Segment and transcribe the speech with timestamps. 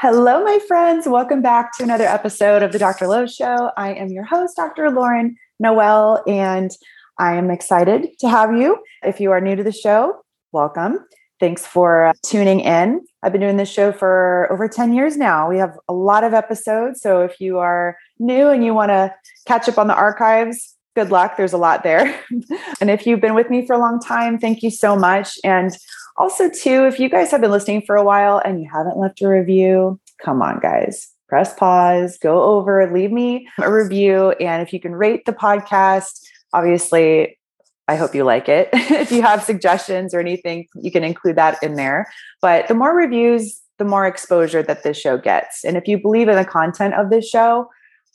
[0.00, 1.08] Hello, my friends.
[1.08, 3.08] Welcome back to another episode of the Dr.
[3.08, 3.72] Lo Show.
[3.76, 4.92] I am your host, Dr.
[4.92, 6.70] Lauren Noel, and
[7.18, 8.80] I am excited to have you.
[9.02, 11.04] If you are new to the show, welcome.
[11.40, 13.04] Thanks for uh, tuning in.
[13.24, 15.48] I've been doing this show for over 10 years now.
[15.48, 17.00] We have a lot of episodes.
[17.00, 19.12] So if you are new and you want to
[19.48, 21.36] catch up on the archives, good luck.
[21.36, 22.22] There's a lot there.
[22.80, 25.38] and if you've been with me for a long time, thank you so much.
[25.42, 25.76] And
[26.18, 29.22] also, too, if you guys have been listening for a while and you haven't left
[29.22, 31.12] a review, come on, guys.
[31.28, 34.30] Press pause, go over, leave me a review.
[34.32, 37.38] And if you can rate the podcast, obviously,
[37.86, 38.68] I hope you like it.
[38.72, 42.10] if you have suggestions or anything, you can include that in there.
[42.42, 45.64] But the more reviews, the more exposure that this show gets.
[45.64, 47.68] And if you believe in the content of this show,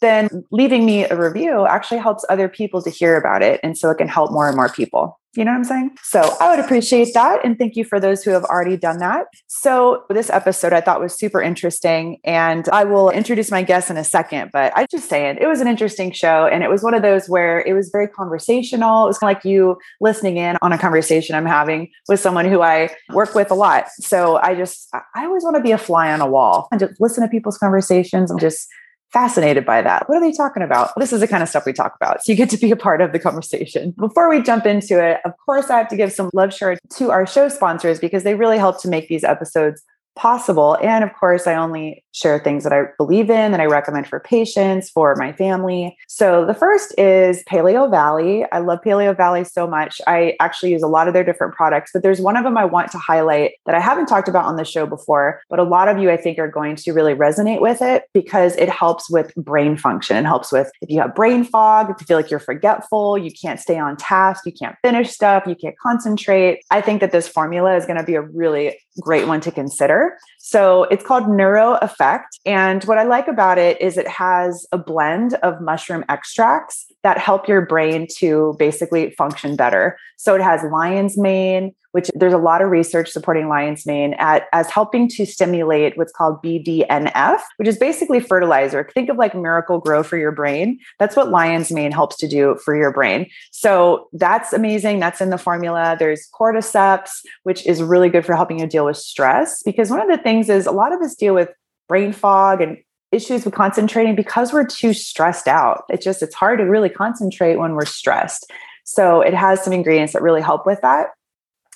[0.04, 3.59] then leaving me a review actually helps other people to hear about it.
[3.64, 5.20] And so it can help more and more people.
[5.36, 5.98] You know what I'm saying?
[6.04, 7.44] So I would appreciate that.
[7.44, 9.26] And thank you for those who have already done that.
[9.48, 12.20] So this episode I thought was super interesting.
[12.24, 15.59] And I will introduce my guests in a second, but I just saying it was
[15.59, 16.46] an interesting show.
[16.46, 19.06] And it was one of those where it was very conversational.
[19.06, 22.46] It was kind of like you listening in on a conversation I'm having with someone
[22.46, 23.88] who I work with a lot.
[24.02, 27.02] So I just, I always want to be a fly on a wall and just
[27.02, 28.68] listen to people's conversations and just
[29.14, 30.09] fascinated by that.
[30.09, 30.92] What are they talking about?
[30.97, 32.23] This is the kind of stuff we talk about.
[32.23, 33.92] So you get to be a part of the conversation.
[33.92, 37.11] Before we jump into it, of course, I have to give some love share to
[37.11, 39.84] our show sponsors because they really help to make these episodes
[40.16, 40.78] possible.
[40.81, 44.19] And of course, I only share things that I believe in that I recommend for
[44.19, 45.97] patients, for my family.
[46.07, 48.46] So the first is Paleo Valley.
[48.51, 50.00] I love Paleo Valley so much.
[50.07, 52.66] I actually use a lot of their different products, but there's one of them I
[52.66, 55.90] want to highlight that I haven't talked about on the show before, but a lot
[55.90, 59.34] of you I think are going to really resonate with it because it helps with
[59.35, 60.16] brain function.
[60.16, 63.31] It helps with if you have brain fog, if you feel like you're forgetful, you
[63.31, 66.63] can't stay on task, you can't finish stuff, you can't concentrate.
[66.69, 70.18] I think that this formula is going to be a really great one to consider.
[70.38, 72.03] So it's called Neuro Effect.
[72.46, 77.18] And what I like about it is it has a blend of mushroom extracts that
[77.18, 79.97] help your brain to basically function better.
[80.18, 84.47] So it has lion's mane, which there's a lot of research supporting lion's mane at,
[84.52, 88.90] as helping to stimulate what's called BDNF, which is basically fertilizer.
[88.94, 90.80] Think of like Miracle-Gro for your brain.
[90.97, 93.30] That's what lion's mane helps to do for your brain.
[93.52, 95.00] So that's amazing.
[95.00, 95.96] That's in the formula.
[96.00, 97.12] There's cordyceps,
[97.44, 99.62] which is really good for helping you deal with stress.
[99.63, 101.50] Because one of the things is a lot of us deal with
[101.94, 102.76] brain fog and
[103.12, 105.84] issues with concentrating because we're too stressed out.
[105.92, 108.52] It just, it's hard to really concentrate when we're stressed.
[108.84, 111.09] So it has some ingredients that really help with that.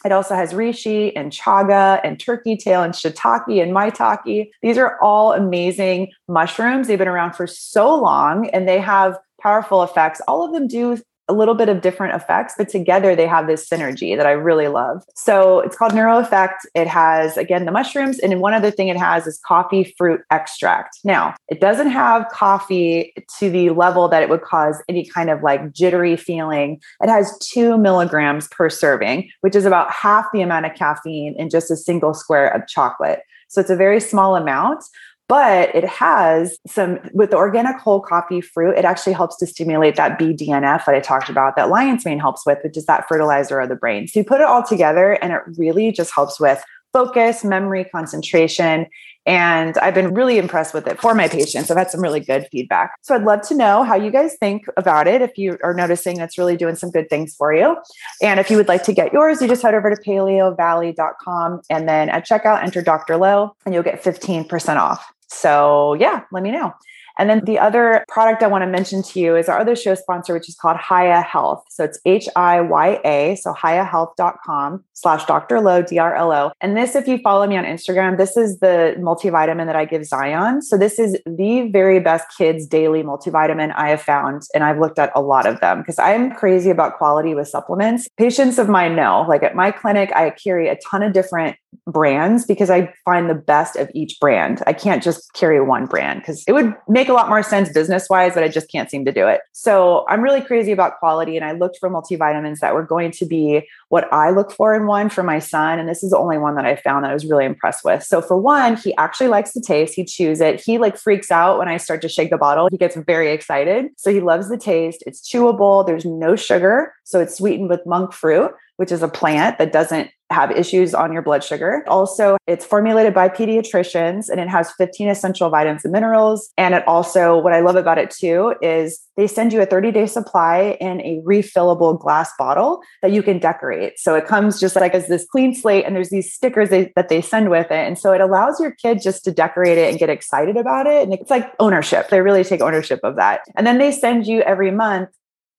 [0.04, 4.50] It also has reishi and chaga and turkey tail and shiitake and maitake.
[4.64, 6.88] These are all amazing mushrooms.
[6.88, 10.20] They've been around for so long and they have powerful effects.
[10.28, 13.68] All of them do a little bit of different effects, but together they have this
[13.68, 15.04] synergy that I really love.
[15.16, 16.66] So it's called Neuro Effect.
[16.74, 18.20] It has, again, the mushrooms.
[18.20, 21.00] And one other thing it has is coffee fruit extract.
[21.04, 25.44] Now, it doesn't have coffee to the level that it would cause any kind of
[25.44, 26.80] like jittery feeling.
[27.02, 31.50] It has two milligrams per serving, which is about half the amount of caffeine in
[31.50, 33.22] just a single square of chocolate.
[33.50, 34.84] So it's a very small amount,
[35.28, 39.96] but it has some with the organic whole coffee fruit it actually helps to stimulate
[39.96, 43.60] that bdnf that i talked about that lion's mane helps with which is that fertilizer
[43.60, 46.64] of the brain so you put it all together and it really just helps with
[46.94, 48.88] focus memory concentration
[49.28, 51.70] and I've been really impressed with it for my patients.
[51.70, 52.96] I've had some really good feedback.
[53.02, 55.22] So I'd love to know how you guys think about it.
[55.22, 57.76] If you are noticing that's really doing some good things for you.
[58.22, 61.90] And if you would like to get yours, you just head over to paleovalley.com and
[61.90, 63.18] then at checkout, enter Dr.
[63.18, 65.06] Lo and you'll get 15% off.
[65.28, 66.74] So, yeah, let me know.
[67.18, 69.96] And then the other product I want to mention to you is our other show
[69.96, 71.64] sponsor, which is called Hiya Health.
[71.70, 75.60] So it's H I Y A, so hiyahealth.com slash Dr.
[75.60, 76.52] Lo, D R L O.
[76.62, 80.06] And this, if you follow me on Instagram, this is the multivitamin that I give
[80.06, 80.62] Zion.
[80.62, 84.44] So this is the very best kids daily multivitamin I have found.
[84.54, 88.08] And I've looked at a lot of them because I'm crazy about quality with supplements.
[88.18, 92.46] Patients of mine know, like at my clinic, I carry a ton of different brands
[92.46, 94.62] because I find the best of each brand.
[94.66, 98.08] I can't just carry one brand because it would make a lot more sense business
[98.10, 99.42] wise, but I just can't seem to do it.
[99.54, 101.36] So I'm really crazy about quality.
[101.36, 104.88] And I looked for multivitamins that were going to be what I look for in
[104.88, 105.80] one for my son.
[105.80, 108.04] And this is the only one that I found that I was really impressed with.
[108.04, 109.94] So for one, he actually likes the taste.
[109.94, 110.62] He chews it.
[110.62, 112.68] He like freaks out when I start to shake the bottle.
[112.72, 113.88] He gets very excited.
[113.98, 115.04] So he loves the taste.
[115.06, 115.86] It's chewable.
[115.86, 116.94] There's no sugar.
[117.04, 121.14] So it's sweetened with monk fruit, which is a plant that doesn't have issues on
[121.14, 121.84] your blood sugar.
[121.88, 126.52] Also, it's formulated by pediatricians and it has 15 essential vitamins and minerals.
[126.58, 129.92] And it also, what I love about it too, is they send you a 30
[129.92, 134.00] day supply in a refillable glass bottle that you can decorate.
[134.00, 137.10] So it comes just like as this clean slate, and there's these stickers they, that
[137.10, 137.88] they send with it.
[137.88, 141.04] And so it allows your kid just to decorate it and get excited about it.
[141.04, 142.10] And it's like ownership.
[142.10, 143.42] They really take ownership of that.
[143.56, 145.10] And then they send you every month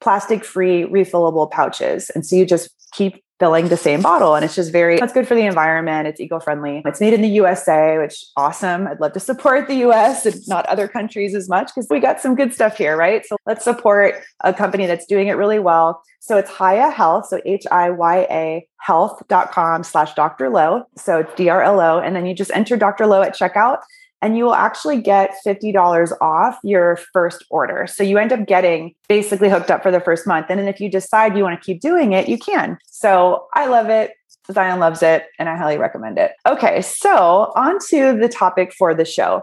[0.01, 2.11] plastic free refillable pouches.
[2.11, 4.35] And so you just keep filling the same bottle.
[4.35, 6.09] And it's just very, it's good for the environment.
[6.09, 6.83] It's eco friendly.
[6.85, 8.87] It's made in the USA, which awesome.
[8.87, 12.21] I'd love to support the US and not other countries as much because we got
[12.21, 13.25] some good stuff here, right?
[13.27, 16.03] So let's support a company that's doing it really well.
[16.21, 17.27] So it's Hiya Health.
[17.27, 20.49] So H I Y A health.com slash Dr.
[20.51, 20.85] Lo.
[20.97, 22.01] So it's D R L O.
[22.01, 23.07] And then you just enter Dr.
[23.07, 23.79] Lo at checkout
[24.21, 27.87] and you will actually get $50 off your first order.
[27.87, 30.47] So you end up getting basically hooked up for the first month.
[30.51, 32.79] And then if you decide you want to keep doing it, you can.
[32.85, 34.13] So I love it.
[34.51, 36.33] Zion loves it, and I highly recommend it.
[36.47, 39.43] Okay, so on to the topic for the show.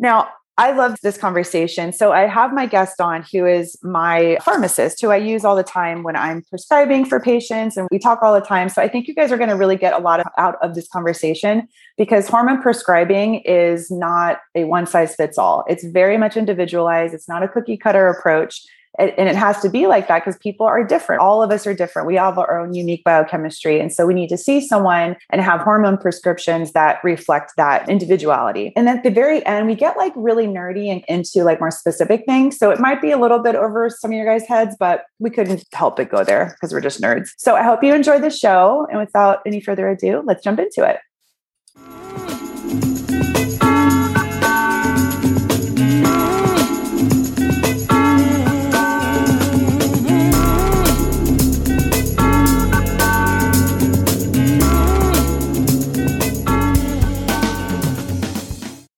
[0.00, 1.92] Now, I love this conversation.
[1.92, 5.64] So I have my guest on who is my pharmacist who I use all the
[5.64, 8.68] time when I'm prescribing for patients and we talk all the time.
[8.68, 10.76] So I think you guys are going to really get a lot of, out of
[10.76, 11.66] this conversation
[11.98, 15.64] because hormone prescribing is not a one size fits all.
[15.68, 17.14] It's very much individualized.
[17.14, 18.62] It's not a cookie cutter approach
[18.98, 21.20] and it has to be like that because people are different.
[21.20, 22.06] All of us are different.
[22.06, 23.80] We all have our own unique biochemistry.
[23.80, 28.72] And so we need to see someone and have hormone prescriptions that reflect that individuality.
[28.76, 32.24] And at the very end, we get like really nerdy and into like more specific
[32.26, 32.58] things.
[32.58, 35.30] So it might be a little bit over some of your guys' heads, but we
[35.30, 37.30] couldn't help but go there because we're just nerds.
[37.38, 38.86] So I hope you enjoyed the show.
[38.90, 40.98] And without any further ado, let's jump into it.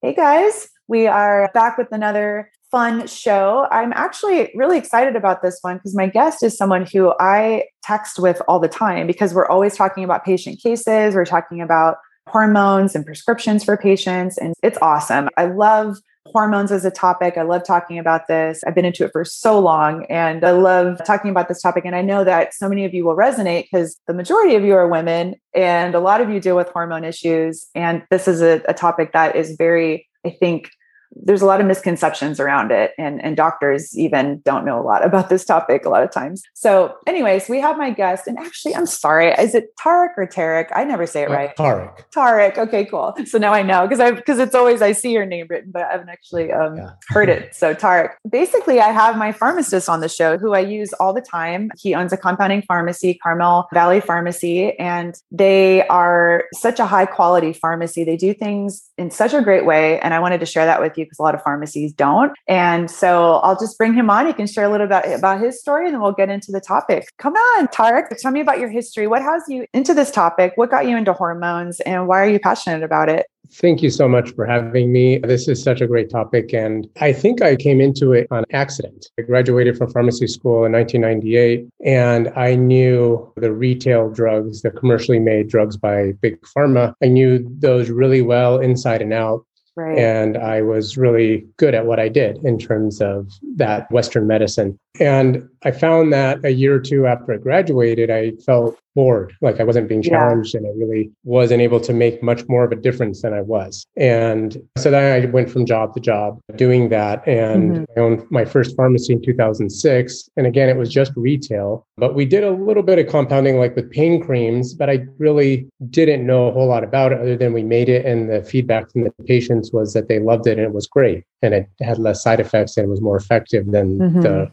[0.07, 3.67] Hey guys, we are back with another fun show.
[3.71, 8.17] I'm actually really excited about this one because my guest is someone who I text
[8.17, 12.95] with all the time because we're always talking about patient cases, we're talking about hormones
[12.95, 15.27] and prescriptions for patients, and it's awesome.
[15.35, 15.97] I love
[16.31, 17.37] hormones as a topic.
[17.37, 18.63] I love talking about this.
[18.65, 21.85] I've been into it for so long and I love talking about this topic.
[21.85, 24.73] And I know that so many of you will resonate because the majority of you
[24.73, 27.67] are women and a lot of you deal with hormone issues.
[27.75, 30.69] And this is a, a topic that is very, I think,
[31.11, 35.03] there's a lot of misconceptions around it and, and doctors even don't know a lot
[35.05, 36.43] about this topic a lot of times.
[36.53, 40.67] So anyways we have my guest and actually i'm sorry is it tarek or tarek
[40.75, 41.55] i never say it uh, right.
[41.55, 43.15] Tarek tarek okay cool.
[43.25, 45.83] So now i know because i because it's always i see your name written but
[45.83, 46.91] i haven't actually um, yeah.
[47.09, 47.37] heard it.
[47.57, 51.21] So tarek basically i have my pharmacist on the show who i use all the
[51.21, 51.71] time.
[51.77, 57.53] He owns a compounding pharmacy carmel valley pharmacy and they are such a high quality
[57.53, 58.03] pharmacy.
[58.03, 60.96] They do things in such a great way and i wanted to share that with
[60.97, 62.33] you because a lot of pharmacies don't.
[62.47, 64.27] And so I'll just bring him on.
[64.27, 66.61] He can share a little bit about his story and then we'll get into the
[66.61, 67.11] topic.
[67.17, 69.07] Come on, Tarek, tell me about your history.
[69.07, 70.53] What has you into this topic?
[70.55, 73.27] What got you into hormones and why are you passionate about it?
[73.51, 75.19] Thank you so much for having me.
[75.19, 76.53] This is such a great topic.
[76.53, 79.09] And I think I came into it on accident.
[79.17, 85.19] I graduated from pharmacy school in 1998, and I knew the retail drugs, the commercially
[85.19, 86.93] made drugs by Big Pharma.
[87.01, 89.45] I knew those really well inside and out.
[89.77, 89.99] Right.
[89.99, 94.79] And I was really good at what I did in terms of that Western medicine.
[94.99, 99.59] And I found that a year or two after I graduated, I felt bored, like
[99.59, 100.59] I wasn't being challenged yeah.
[100.59, 103.85] and I really wasn't able to make much more of a difference than I was.
[103.95, 107.27] And so then I went from job to job doing that.
[107.27, 107.83] And mm-hmm.
[107.95, 110.29] I owned my first pharmacy in 2006.
[110.35, 113.75] And again, it was just retail, but we did a little bit of compounding like
[113.75, 117.53] with pain creams, but I really didn't know a whole lot about it other than
[117.53, 118.05] we made it.
[118.05, 121.23] And the feedback from the patients was that they loved it and it was great.
[121.41, 124.21] And it had less side effects and it was more effective than mm-hmm.
[124.21, 124.51] the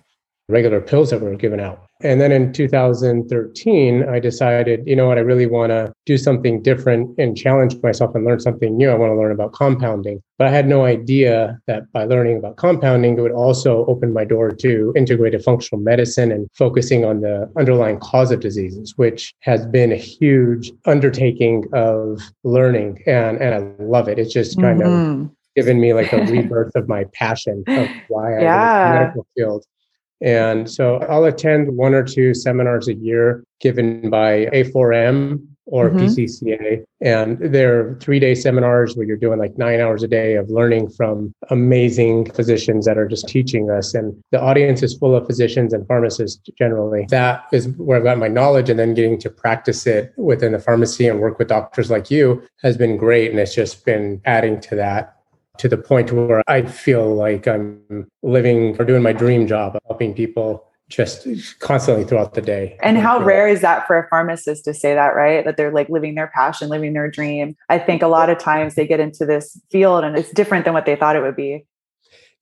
[0.48, 1.84] regular pills that were given out.
[2.02, 6.60] And then in 2013, I decided, you know what, I really want to do something
[6.60, 8.90] different and challenge myself and learn something new.
[8.90, 10.20] I want to learn about compounding.
[10.36, 14.24] But I had no idea that by learning about compounding, it would also open my
[14.24, 19.64] door to integrated functional medicine and focusing on the underlying cause of diseases, which has
[19.66, 23.02] been a huge undertaking of learning.
[23.06, 24.18] And, and I love it.
[24.18, 25.22] It's just kind mm-hmm.
[25.22, 28.56] of given me like a rebirth of my passion of why yeah.
[28.56, 29.64] I in the medical field.
[30.24, 35.98] And so I'll attend one or two seminars a year given by A4M or mm-hmm.
[35.98, 36.84] PCCA.
[37.02, 40.90] And they're three day seminars where you're doing like nine hours a day of learning
[40.90, 43.92] from amazing physicians that are just teaching us.
[43.92, 47.06] And the audience is full of physicians and pharmacists generally.
[47.10, 48.70] That is where I've got my knowledge.
[48.70, 52.42] And then getting to practice it within the pharmacy and work with doctors like you
[52.62, 53.30] has been great.
[53.30, 55.16] And it's just been adding to that
[55.58, 60.14] to the point where I feel like I'm living or doing my dream job, helping
[60.14, 61.26] people just
[61.60, 62.78] constantly throughout the day.
[62.82, 65.44] And how rare is that for a pharmacist to say that, right?
[65.44, 67.56] That they're like living their passion, living their dream.
[67.68, 70.74] I think a lot of times they get into this field and it's different than
[70.74, 71.66] what they thought it would be.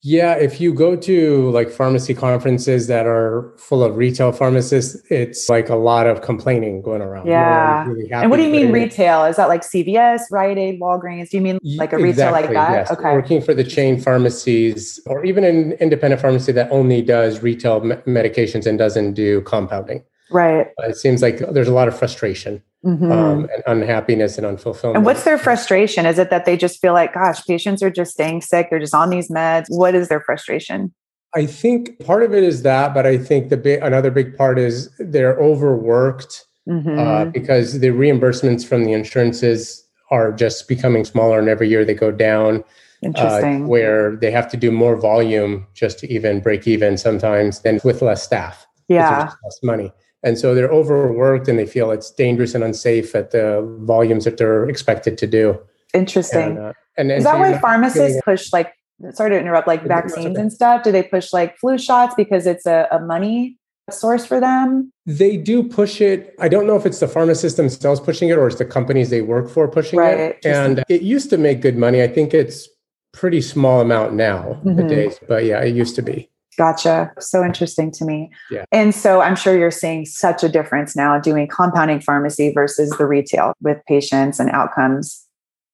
[0.05, 5.47] Yeah, if you go to like pharmacy conferences that are full of retail pharmacists, it's
[5.47, 7.25] like a lot of complaining going around.
[7.25, 7.87] Yeah.
[7.87, 9.23] Really and what do you mean retail?
[9.23, 11.29] Is that like CVS, Rite Aid, Walgreens?
[11.29, 12.71] Do you mean like a exactly, retail like that?
[12.71, 12.91] Yes.
[12.91, 13.13] Okay.
[13.13, 17.95] Working for the chain pharmacies or even an independent pharmacy that only does retail me-
[18.05, 20.03] medications and doesn't do compounding.
[20.31, 20.67] Right.
[20.79, 23.11] it seems like there's a lot of frustration mm-hmm.
[23.11, 24.95] um, and unhappiness and unfulfillment.
[24.95, 26.05] And what's their frustration?
[26.05, 28.69] Is it that they just feel like, gosh, patients are just staying sick?
[28.69, 29.65] They're just on these meds.
[29.69, 30.93] What is their frustration?
[31.35, 34.59] I think part of it is that, but I think the big, another big part
[34.59, 36.99] is they're overworked mm-hmm.
[36.99, 41.95] uh, because the reimbursements from the insurances are just becoming smaller, and every year they
[41.95, 42.57] go down.
[43.03, 43.63] Uh, Interesting.
[43.63, 47.79] Uh, where they have to do more volume just to even break even sometimes, than
[47.83, 48.65] with less staff.
[48.87, 49.91] Yeah, less money.
[50.23, 54.37] And so they're overworked and they feel it's dangerous and unsafe at the volumes that
[54.37, 55.59] they're expected to do.
[55.93, 56.57] Interesting.
[56.57, 58.73] And, uh, and, and is that so why pharmacists push like,
[59.11, 60.83] sorry to interrupt, like vaccines and stuff?
[60.83, 63.57] Do they push like flu shots because it's a, a money
[63.91, 64.93] source for them?
[65.05, 66.33] They do push it.
[66.39, 69.21] I don't know if it's the pharmacist themselves pushing it or it's the companies they
[69.21, 70.17] work for pushing right.
[70.17, 70.45] it.
[70.45, 72.01] And it used to make good money.
[72.01, 72.69] I think it's
[73.11, 74.87] pretty small amount now mm-hmm.
[74.87, 76.29] days, but yeah, it used to be.
[76.57, 77.11] Gotcha.
[77.19, 78.31] So interesting to me.
[78.51, 78.65] Yeah.
[78.71, 83.05] And so I'm sure you're seeing such a difference now doing compounding pharmacy versus the
[83.05, 85.25] retail with patients and outcomes.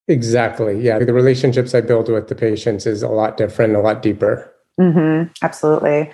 [0.07, 0.79] Exactly.
[0.79, 0.99] Yeah.
[0.99, 4.51] The relationships I build with the patients is a lot different, a lot deeper.
[4.79, 5.31] Mm-hmm.
[5.43, 6.11] Absolutely.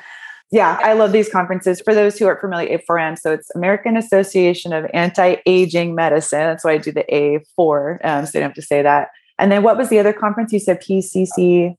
[0.51, 1.81] Yeah, I love these conferences.
[1.81, 6.39] For those who aren't familiar, A4M, so it's American Association of Anti-Aging Medicine.
[6.39, 9.09] That's why I do the A4, um, so you don't have to say that.
[9.37, 10.53] And then what was the other conference?
[10.53, 11.75] You said PCC.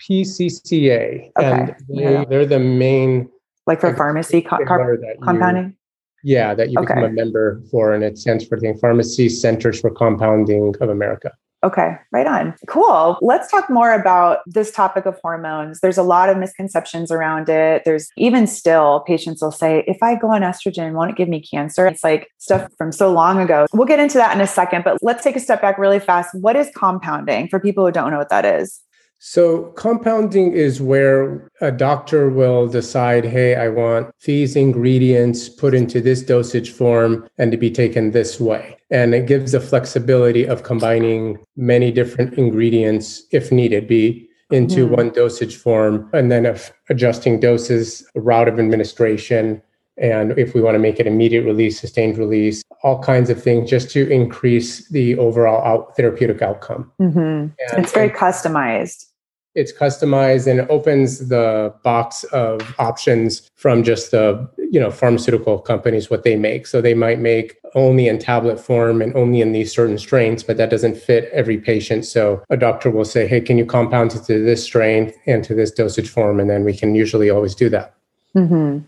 [0.00, 1.50] PCCA, okay.
[1.50, 2.24] and they, yeah.
[2.24, 3.28] they're the main
[3.66, 5.76] like for pharmacy co- compounding.
[6.22, 6.94] You, yeah, that you okay.
[6.94, 11.32] become a member for, and it stands for the Pharmacy Centers for Compounding of America.
[11.64, 12.54] Okay, right on.
[12.68, 13.18] Cool.
[13.20, 15.80] Let's talk more about this topic of hormones.
[15.80, 17.82] There's a lot of misconceptions around it.
[17.84, 21.42] There's even still patients will say, if I go on estrogen, won't it give me
[21.42, 21.88] cancer?
[21.88, 23.66] It's like stuff from so long ago.
[23.72, 26.30] We'll get into that in a second, but let's take a step back really fast.
[26.32, 28.80] What is compounding for people who don't know what that is?
[29.20, 36.00] So, compounding is where a doctor will decide, hey, I want these ingredients put into
[36.00, 38.76] this dosage form and to be taken this way.
[38.90, 44.96] And it gives the flexibility of combining many different ingredients if needed, be into mm.
[44.96, 49.60] one dosage form, and then if adjusting doses, route of administration,
[49.98, 53.68] and if we want to make it immediate release, sustained release, all kinds of things
[53.68, 56.90] just to increase the overall out, therapeutic outcome.
[57.00, 57.52] Mm-hmm.
[57.78, 59.07] it's very customized
[59.54, 65.58] it's customized and it opens the box of options from just the you know pharmaceutical
[65.58, 69.52] companies what they make so they might make only in tablet form and only in
[69.52, 73.40] these certain strains but that doesn't fit every patient so a doctor will say hey
[73.40, 76.76] can you compound it to this strain and to this dosage form and then we
[76.76, 77.94] can usually always do that
[78.36, 78.78] mm-hmm.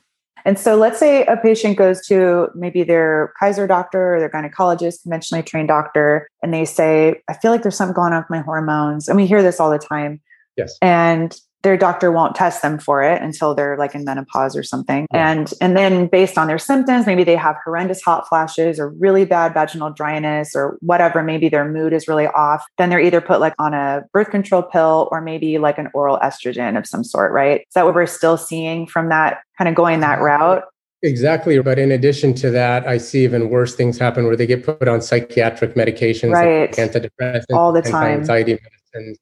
[0.46, 5.02] And so let's say a patient goes to maybe their Kaiser doctor or their gynecologist,
[5.02, 8.40] conventionally trained doctor, and they say, I feel like there's something going on with my
[8.40, 9.06] hormones.
[9.06, 10.18] And we hear this all the time.
[10.60, 10.78] Yes.
[10.82, 15.06] And their doctor won't test them for it until they're like in menopause or something.
[15.12, 15.30] Yeah.
[15.30, 19.24] And and then based on their symptoms, maybe they have horrendous hot flashes or really
[19.24, 22.64] bad vaginal dryness or whatever, maybe their mood is really off.
[22.78, 26.18] Then they're either put like on a birth control pill or maybe like an oral
[26.18, 27.60] estrogen of some sort, right?
[27.60, 30.64] Is that what we're still seeing from that kind of going that route?
[31.02, 31.58] Exactly.
[31.60, 34.86] But in addition to that, I see even worse things happen where they get put
[34.86, 36.76] on psychiatric medications, right.
[36.76, 38.58] like antidepressants, all the time, anxiety
[38.92, 39.18] medicines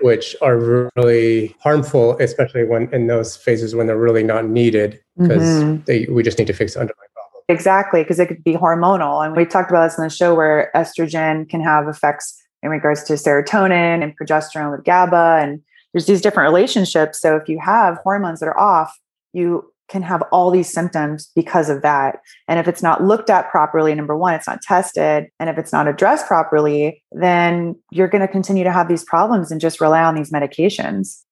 [0.00, 5.42] which are really harmful, especially when in those phases when they're really not needed because
[5.42, 6.14] mm-hmm.
[6.14, 7.42] we just need to fix the underlying problem.
[7.48, 9.24] Exactly, because it could be hormonal.
[9.24, 13.02] And we talked about this in the show where estrogen can have effects in regards
[13.04, 15.38] to serotonin and progesterone with GABA.
[15.42, 15.60] And
[15.92, 17.20] there's these different relationships.
[17.20, 18.98] So if you have hormones that are off,
[19.32, 22.20] you can have all these symptoms because of that.
[22.48, 25.26] And if it's not looked at properly, number one, it's not tested.
[25.38, 29.50] And if it's not addressed properly, then you're going to continue to have these problems
[29.50, 31.22] and just rely on these medications.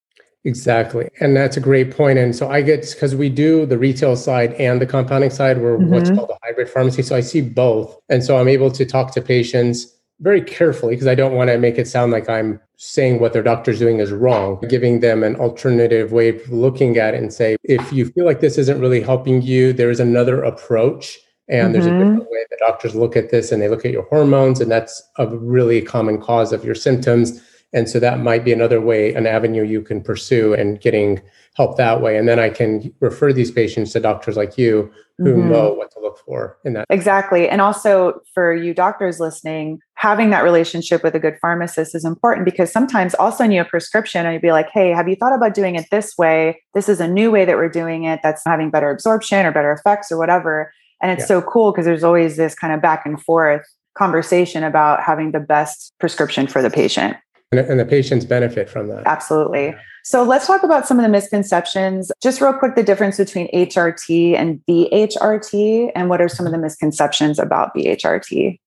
[0.45, 1.09] Exactly.
[1.21, 2.19] And that's a great point.
[2.19, 5.77] And so I get because we do the retail side and the compounding side, we're
[5.77, 5.91] mm-hmm.
[5.91, 7.03] what's called a hybrid pharmacy.
[7.03, 7.97] So I see both.
[8.09, 9.87] And so I'm able to talk to patients
[10.21, 13.43] very carefully because I don't want to make it sound like I'm saying what their
[13.43, 17.57] doctor's doing is wrong, giving them an alternative way of looking at it and say,
[17.65, 21.19] if you feel like this isn't really helping you, there's another approach.
[21.49, 21.73] And mm-hmm.
[21.73, 21.99] there's a mm-hmm.
[21.99, 25.03] different way that doctors look at this and they look at your hormones, and that's
[25.17, 27.43] a really common cause of your symptoms.
[27.73, 31.21] And so that might be another way, an avenue you can pursue and getting
[31.55, 32.17] help that way.
[32.17, 35.51] And then I can refer these patients to doctors like you who mm-hmm.
[35.51, 36.87] know what to look for in that.
[36.89, 37.49] Exactly.
[37.49, 42.45] And also for you doctors listening, having that relationship with a good pharmacist is important
[42.45, 45.35] because sometimes I'll send you a prescription and you'd be like, hey, have you thought
[45.35, 46.63] about doing it this way?
[46.75, 49.73] This is a new way that we're doing it that's having better absorption or better
[49.73, 50.73] effects or whatever.
[51.03, 51.41] And it's yeah.
[51.41, 55.41] so cool because there's always this kind of back and forth conversation about having the
[55.41, 57.17] best prescription for the patient.
[57.51, 59.07] And, and the patients benefit from that.
[59.07, 59.75] Absolutely.
[60.05, 62.13] So let's talk about some of the misconceptions.
[62.23, 66.59] Just real quick, the difference between HRT and BHRT, and what are some of the
[66.59, 68.59] misconceptions about BHRT?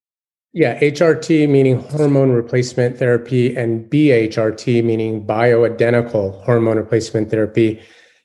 [0.53, 7.79] Yeah, HRT meaning hormone replacement therapy, and BHRT meaning bioidentical hormone replacement therapy.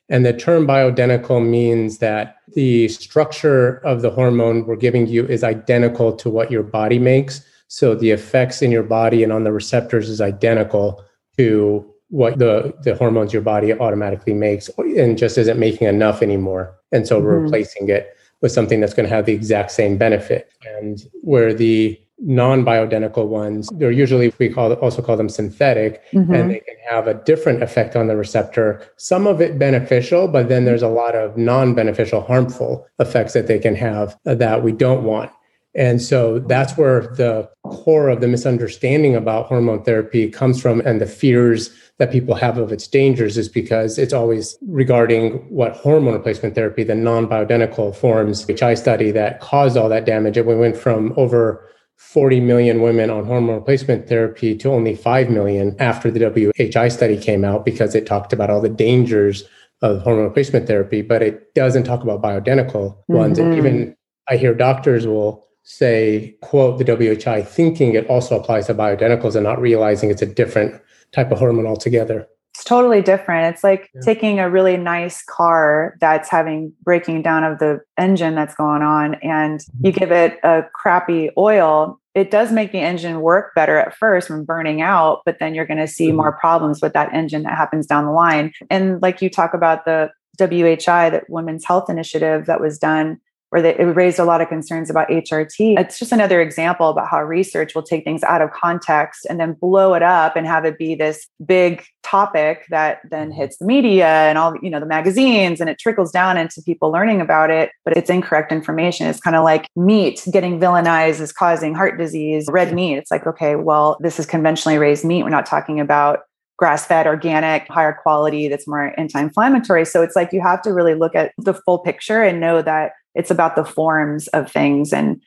[0.09, 5.43] And the term bioidentical means that the structure of the hormone we're giving you is
[5.43, 7.45] identical to what your body makes.
[7.67, 11.03] So the effects in your body and on the receptors is identical
[11.37, 16.75] to what the the hormones your body automatically makes and just isn't making enough anymore.
[16.91, 17.25] And so mm-hmm.
[17.25, 20.51] we're replacing it with something that's going to have the exact same benefit.
[20.77, 26.33] And where the non-bioidentical ones, they're usually we call also call them synthetic, mm-hmm.
[26.33, 28.81] and they can have a different effect on the receptor.
[28.97, 33.59] Some of it beneficial, but then there's a lot of non-beneficial, harmful effects that they
[33.59, 35.31] can have that we don't want.
[35.75, 40.99] And so that's where the core of the misunderstanding about hormone therapy comes from and
[40.99, 41.69] the fears
[41.99, 46.83] that people have of its dangers is because it's always regarding what hormone replacement therapy,
[46.83, 50.37] the non bioidentical forms, which I study that caused all that damage.
[50.37, 55.29] And we went from over 40 million women on hormone replacement therapy to only 5
[55.29, 59.43] million after the WHI study came out because it talked about all the dangers
[59.81, 63.39] of hormone replacement therapy, but it doesn't talk about bioidentical ones.
[63.39, 63.49] Mm-hmm.
[63.49, 63.95] And even
[64.29, 69.43] I hear doctors will say, quote, the WHI, thinking it also applies to bioidenticals and
[69.43, 72.25] not realizing it's a different type of hormone altogether.
[72.55, 73.53] It's totally different.
[73.53, 74.01] It's like yeah.
[74.01, 79.15] taking a really nice car that's having breaking down of the engine that's going on,
[79.15, 79.87] and mm-hmm.
[79.87, 81.99] you give it a crappy oil.
[82.15, 85.67] It does make the engine work better at first from burning out, but then you're
[85.67, 86.17] going to see mm-hmm.
[86.17, 88.53] more problems with that engine that happens down the line.
[88.71, 93.61] And like you talk about the WHI, that Women's Health Initiative that was done where
[93.61, 95.79] they, it raised a lot of concerns about HRT.
[95.79, 99.53] It's just another example about how research will take things out of context and then
[99.53, 103.37] blow it up and have it be this big topic that then mm-hmm.
[103.37, 106.89] hits the media and all you know the magazines and it trickles down into people
[106.89, 111.33] learning about it but it's incorrect information it's kind of like meat getting villainized as
[111.33, 115.29] causing heart disease red meat it's like okay well this is conventionally raised meat we're
[115.29, 116.19] not talking about
[116.57, 119.85] grass fed, organic, higher quality that's more anti inflammatory.
[119.85, 122.93] So it's like you have to really look at the full picture and know that
[123.17, 125.21] it's about the forms of things and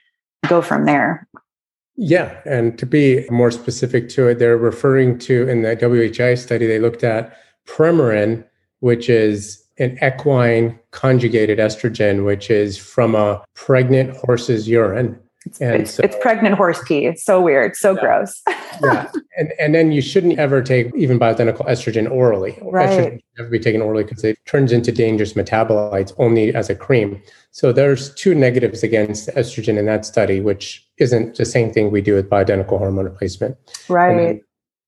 [0.46, 1.28] go from there.
[1.96, 2.40] Yeah.
[2.46, 6.78] And to be more specific to it, they're referring to in the WHI study, they
[6.78, 8.44] looked at Premarin,
[8.78, 15.18] which is an equine conjugated estrogen, which is from a pregnant horse's urine.
[15.46, 17.06] It's, it's, so, it's pregnant horse pee.
[17.06, 18.42] It's so weird, so yeah, gross.
[18.82, 22.58] yeah, and and then you shouldn't ever take even bioidentical estrogen orally.
[22.60, 22.88] Right.
[22.88, 26.74] Estrogen should never be taken orally because it turns into dangerous metabolites only as a
[26.74, 27.22] cream.
[27.52, 32.02] So there's two negatives against estrogen in that study, which isn't the same thing we
[32.02, 33.56] do with bioidentical hormone replacement.
[33.88, 34.42] Right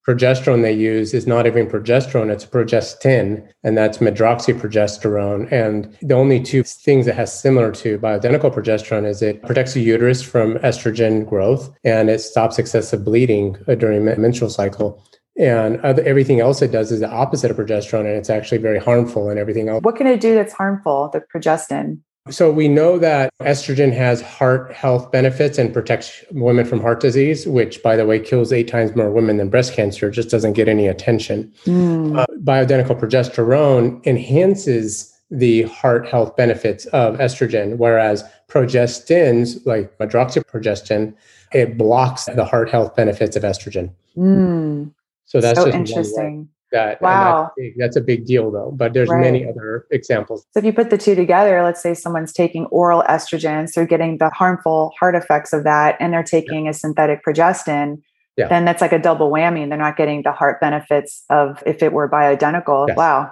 [0.06, 5.50] progesterone they use is not even progesterone, it's progestin, and that's medroxyprogesterone.
[5.52, 9.80] And the only two things it has similar to bioidentical progesterone is it protects the
[9.80, 15.02] uterus from estrogen growth and it stops excessive bleeding uh, during menstrual cycle.
[15.38, 18.78] And other, everything else it does is the opposite of progesterone, and it's actually very
[18.78, 19.80] harmful and everything else.
[19.82, 22.00] What can it do that's harmful, the progestin?
[22.30, 27.48] So we know that estrogen has heart health benefits and protects women from heart disease,
[27.48, 30.08] which, by the way, kills eight times more women than breast cancer.
[30.08, 31.52] Just doesn't get any attention.
[31.64, 32.16] Mm.
[32.16, 41.14] Uh, bioidentical progesterone enhances the heart health benefits of estrogen, whereas progestins, like medroxyprogestin,
[41.52, 43.92] it blocks the heart health benefits of estrogen.
[44.16, 44.94] Mm.
[45.24, 49.08] So that's so interesting that wow that's, big, that's, a big deal though but there's
[49.08, 49.20] right.
[49.20, 53.04] many other examples so if you put the two together let's say someone's taking oral
[53.08, 56.70] estrogen so getting the harmful heart effects of that and they're taking yeah.
[56.70, 58.00] a synthetic progestin
[58.36, 58.48] yeah.
[58.48, 61.92] then that's like a double whammy they're not getting the heart benefits of if it
[61.92, 62.96] were bioidentical yes.
[62.96, 63.30] wow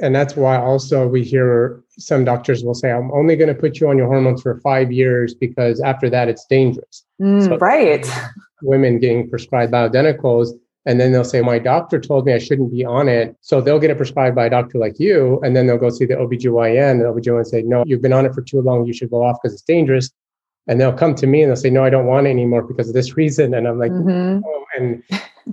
[0.00, 3.80] and that's why also we hear some doctors will say i'm only going to put
[3.80, 8.10] you on your hormones for five years because after that it's dangerous mm, so right
[8.62, 10.50] women getting prescribed bioidenticals
[10.84, 13.36] and then they'll say, My doctor told me I shouldn't be on it.
[13.40, 15.40] So they'll get it prescribed by a doctor like you.
[15.42, 16.90] And then they'll go see the OBGYN.
[16.90, 18.86] And the OBGYN say, No, you've been on it for too long.
[18.86, 20.10] You should go off because it's dangerous.
[20.66, 22.88] And they'll come to me and they'll say, No, I don't want it anymore because
[22.88, 23.54] of this reason.
[23.54, 24.44] And I'm like, mm-hmm.
[24.44, 25.02] oh, and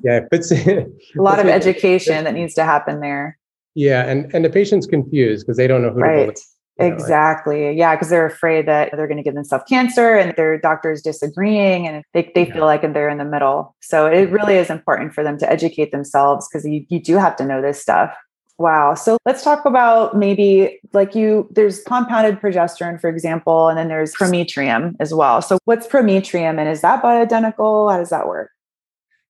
[0.03, 3.37] yeah, it's a lot of education that needs to happen there.
[3.75, 4.07] Yeah.
[4.07, 6.35] And and the patient's confused because they don't know who right.
[6.35, 6.41] to
[6.79, 6.85] to.
[6.85, 7.71] Exactly.
[7.73, 11.87] Yeah, because they're afraid that they're going to give themselves cancer and their doctor's disagreeing
[11.87, 12.53] and they, they yeah.
[12.53, 13.75] feel like they're in the middle.
[13.81, 17.35] So it really is important for them to educate themselves because you, you do have
[17.37, 18.15] to know this stuff.
[18.57, 18.93] Wow.
[18.93, 24.13] So let's talk about maybe like you, there's compounded progesterone, for example, and then there's
[24.13, 25.41] prometrium as well.
[25.41, 27.89] So what's prometrium and is that bioidentical?
[27.89, 28.51] How does that work?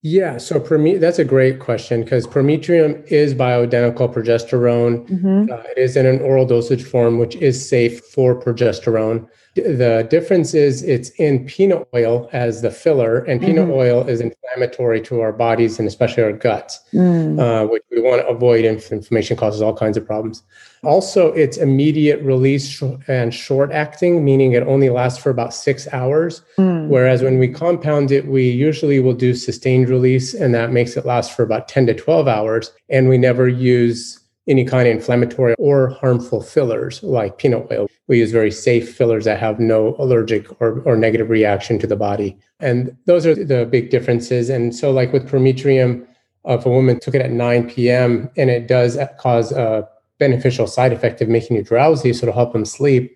[0.02, 5.06] Yeah, so Prome- that's a great question because prometrium is bioidentical progesterone.
[5.10, 5.52] Mm-hmm.
[5.52, 9.28] Uh, it is in an oral dosage form, which is safe for progesterone.
[9.60, 13.74] The difference is it's in peanut oil as the filler, and peanut mm-hmm.
[13.74, 17.40] oil is inflammatory to our bodies and especially our guts, mm.
[17.40, 18.66] uh, which we want to avoid.
[18.66, 20.44] Inflammation causes all kinds of problems.
[20.84, 26.42] Also, it's immediate release and short acting, meaning it only lasts for about six hours.
[26.58, 26.88] Mm.
[26.88, 31.06] Whereas when we compound it, we usually will do sustained release, and that makes it
[31.06, 32.72] last for about 10 to 12 hours.
[32.90, 37.88] And we never use any kind of inflammatory or harmful fillers like peanut oil.
[38.08, 41.96] We use very safe fillers that have no allergic or, or negative reaction to the
[41.96, 42.38] body.
[42.60, 44.50] And those are the big differences.
[44.50, 46.08] And so, like with prometrium,
[46.46, 48.30] if a woman took it at 9 p.m.
[48.38, 49.88] and it does cause a
[50.20, 53.16] beneficial side effect of making you drowsy, so it'll help them sleep.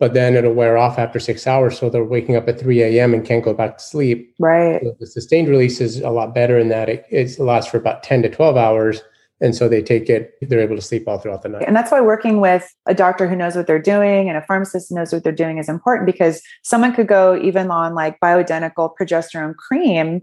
[0.00, 3.14] But then it'll wear off after six hours, so they're waking up at 3 a.m.
[3.14, 4.34] and can't go back to sleep.
[4.40, 4.80] Right.
[4.82, 8.02] So the sustained release is a lot better in that it, it lasts for about
[8.02, 9.02] 10 to 12 hours
[9.44, 11.64] and so they take it, they're able to sleep all throughout the night.
[11.66, 14.88] And that's why working with a doctor who knows what they're doing and a pharmacist
[14.88, 18.92] who knows what they're doing is important because someone could go even on like bioidentical
[18.98, 20.22] progesterone cream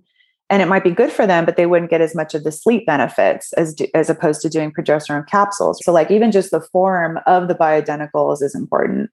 [0.49, 2.51] and it might be good for them, but they wouldn't get as much of the
[2.51, 5.79] sleep benefits as, as opposed to doing progesterone capsules.
[5.83, 9.11] So like even just the form of the bioidenticals is important.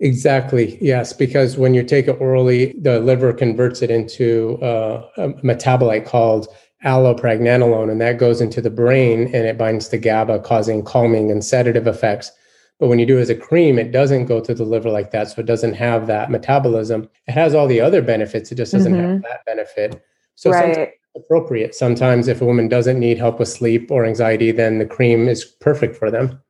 [0.00, 0.76] Exactly.
[0.80, 6.06] Yes, because when you take it orally, the liver converts it into uh, a metabolite
[6.06, 6.48] called
[6.84, 11.44] allopregnanolone, and that goes into the brain and it binds to GABA, causing calming and
[11.44, 12.30] sedative effects.
[12.78, 15.10] But when you do it as a cream, it doesn't go to the liver like
[15.12, 15.28] that.
[15.28, 17.08] So it doesn't have that metabolism.
[17.26, 19.12] It has all the other benefits, it just doesn't mm-hmm.
[19.12, 20.02] have that benefit.
[20.34, 20.90] So right.
[21.16, 21.74] appropriate.
[21.74, 25.44] Sometimes if a woman doesn't need help with sleep or anxiety, then the cream is
[25.44, 26.42] perfect for them.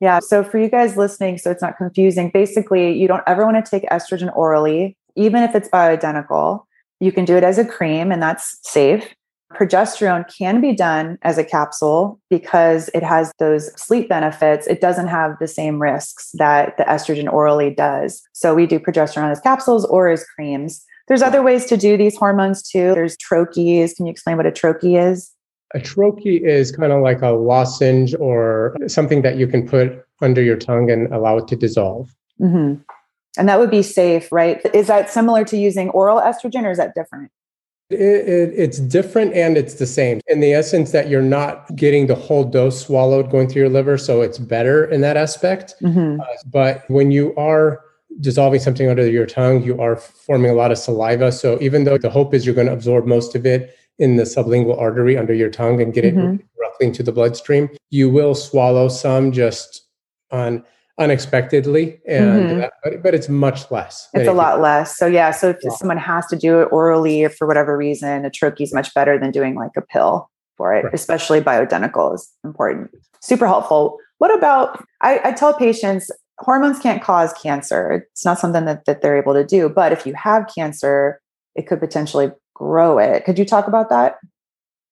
[0.00, 0.18] Yeah.
[0.18, 3.70] So for you guys listening, so it's not confusing, basically, you don't ever want to
[3.70, 6.64] take estrogen orally, even if it's bioidentical.
[7.00, 9.14] You can do it as a cream, and that's safe.
[9.54, 14.66] Progesterone can be done as a capsule because it has those sleep benefits.
[14.66, 18.22] It doesn't have the same risks that the estrogen orally does.
[18.32, 20.84] So we do progesterone as capsules or as creams.
[21.08, 22.94] There's other ways to do these hormones too.
[22.94, 23.94] There's troches.
[23.96, 25.30] Can you explain what a troche is?
[25.74, 30.42] A troche is kind of like a lozenge or something that you can put under
[30.42, 32.14] your tongue and allow it to dissolve.
[32.40, 32.80] Mm-hmm.
[33.36, 34.60] And that would be safe, right?
[34.72, 37.30] Is that similar to using oral estrogen or is that different?
[37.90, 42.06] It, it, it's different and it's the same in the essence that you're not getting
[42.06, 43.98] the whole dose swallowed going through your liver.
[43.98, 45.74] So it's better in that aspect.
[45.82, 46.20] Mm-hmm.
[46.20, 47.82] Uh, but when you are
[48.20, 51.30] dissolving something under your tongue, you are forming a lot of saliva.
[51.30, 54.24] So even though the hope is you're going to absorb most of it in the
[54.24, 56.34] sublingual artery under your tongue and get mm-hmm.
[56.36, 59.86] it directly into the bloodstream, you will swallow some just
[60.30, 60.64] on
[60.98, 62.60] unexpectedly and mm-hmm.
[62.62, 65.70] uh, but, but it's much less it's a lot less so yeah so if yeah.
[65.70, 69.32] someone has to do it orally for whatever reason a troche is much better than
[69.32, 70.94] doing like a pill for it right.
[70.94, 77.32] especially bioidentical is important super helpful what about I, I tell patients hormones can't cause
[77.32, 81.20] cancer it's not something that, that they're able to do but if you have cancer
[81.56, 84.18] it could potentially grow it could you talk about that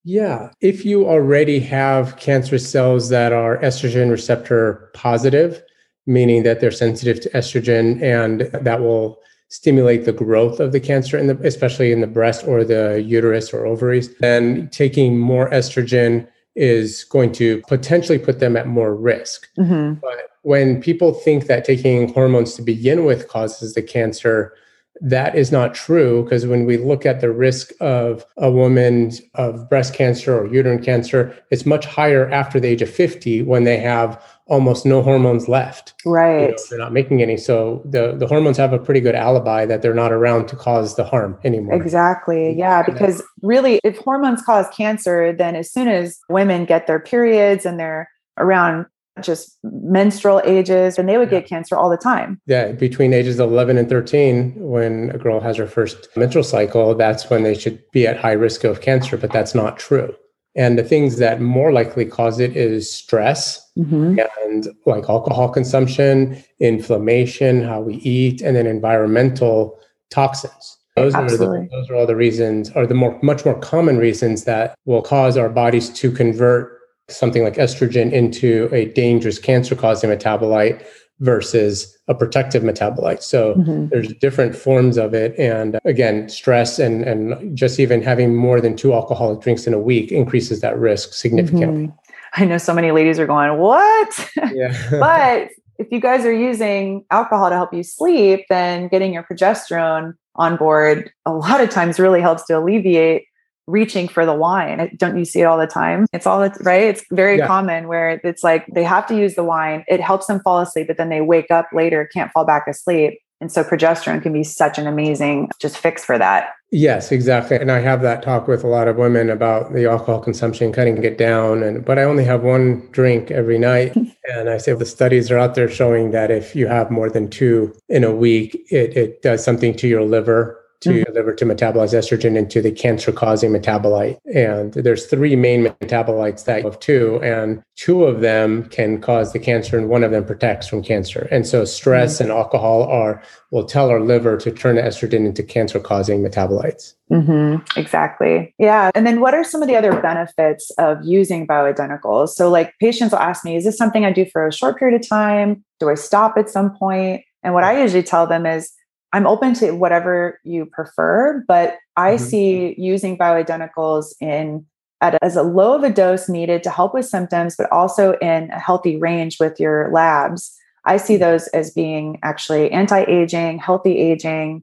[0.04, 0.50] yeah.
[0.60, 5.62] If you already have cancer cells that are estrogen receptor positive,
[6.06, 11.18] meaning that they're sensitive to estrogen and that will stimulate the growth of the cancer
[11.18, 16.26] in the especially in the breast or the uterus or ovaries then taking more estrogen
[16.54, 19.92] is going to potentially put them at more risk mm-hmm.
[20.00, 24.54] but when people think that taking hormones to begin with causes the cancer
[25.02, 29.68] that is not true because when we look at the risk of a woman of
[29.68, 33.76] breast cancer or uterine cancer it's much higher after the age of 50 when they
[33.76, 35.94] have almost no hormones left.
[36.04, 36.42] Right.
[36.42, 37.38] You know, they're not making any.
[37.38, 40.94] So the, the hormones have a pretty good alibi that they're not around to cause
[40.94, 41.74] the harm anymore.
[41.74, 42.54] Exactly.
[42.56, 42.82] Yeah.
[42.82, 47.80] Because really, if hormones cause cancer, then as soon as women get their periods and
[47.80, 48.84] they're around
[49.22, 52.38] just menstrual ages and they would get cancer all the time.
[52.46, 57.28] Yeah, between ages 11 and 13 when a girl has her first menstrual cycle, that's
[57.30, 60.14] when they should be at high risk of cancer, but that's not true.
[60.54, 64.18] And the things that more likely cause it is stress mm-hmm.
[64.44, 69.78] and like alcohol consumption, inflammation, how we eat, and then environmental
[70.10, 70.78] toxins.
[70.96, 74.44] Those are, the, those are all the reasons, or the more much more common reasons
[74.44, 80.10] that will cause our bodies to convert something like estrogen into a dangerous cancer causing
[80.10, 80.84] metabolite
[81.20, 83.22] versus a protective metabolite.
[83.22, 83.88] So mm-hmm.
[83.88, 85.38] there's different forms of it.
[85.38, 89.78] And again, stress and, and just even having more than two alcoholic drinks in a
[89.78, 91.86] week increases that risk significantly.
[91.86, 91.96] Mm-hmm.
[92.36, 94.30] I know so many ladies are going, what?
[94.54, 94.76] Yeah.
[94.90, 100.14] but if you guys are using alcohol to help you sleep, then getting your progesterone
[100.36, 103.24] on board a lot of times really helps to alleviate
[103.66, 104.94] reaching for the wine.
[104.96, 106.06] Don't you see it all the time?
[106.12, 106.82] It's all right.
[106.82, 107.46] It's very yeah.
[107.46, 109.84] common where it's like they have to use the wine.
[109.88, 113.18] It helps them fall asleep, but then they wake up later, can't fall back asleep.
[113.42, 116.50] And so progesterone can be such an amazing just fix for that.
[116.70, 117.56] Yes, exactly.
[117.56, 121.02] And I have that talk with a lot of women about the alcohol consumption, cutting
[121.02, 121.64] it down.
[121.64, 123.96] And but I only have one drink every night.
[124.32, 127.28] and I say the studies are out there showing that if you have more than
[127.28, 131.12] two in a week, it, it does something to your liver to mm-hmm.
[131.12, 134.18] liver to metabolize estrogen into the cancer causing metabolite.
[134.34, 139.38] And there's three main metabolites that of two, and two of them can cause the
[139.38, 141.28] cancer, and one of them protects from cancer.
[141.30, 142.24] And so stress mm-hmm.
[142.24, 146.94] and alcohol are will tell our liver to turn estrogen into cancer causing metabolites.
[147.10, 147.78] Mm-hmm.
[147.78, 148.54] Exactly.
[148.58, 148.90] Yeah.
[148.94, 152.30] And then what are some of the other benefits of using bioidenticals?
[152.30, 155.00] So, like patients will ask me, is this something I do for a short period
[155.00, 155.64] of time?
[155.78, 157.22] Do I stop at some point?
[157.42, 158.72] And what I usually tell them is,
[159.12, 162.24] I'm open to whatever you prefer, but I mm-hmm.
[162.24, 164.64] see using bioidenticals in
[165.00, 168.50] at, as a low of a dose needed to help with symptoms, but also in
[168.50, 170.56] a healthy range with your labs.
[170.84, 171.22] I see mm-hmm.
[171.22, 174.62] those as being actually anti-aging, healthy aging,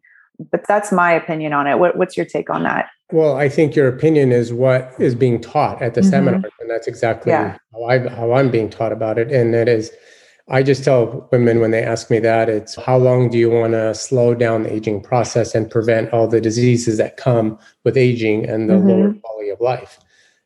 [0.51, 1.77] but that's my opinion on it.
[1.77, 2.89] What, what's your take on that?
[3.11, 6.09] Well, I think your opinion is what is being taught at the mm-hmm.
[6.09, 7.57] seminar, and that's exactly yeah.
[7.73, 9.31] how I how I'm being taught about it.
[9.31, 9.91] And it is
[10.51, 13.73] I just tell women when they ask me that, it's how long do you want
[13.73, 18.49] to slow down the aging process and prevent all the diseases that come with aging
[18.49, 18.89] and the mm-hmm.
[18.89, 19.99] lower quality of life?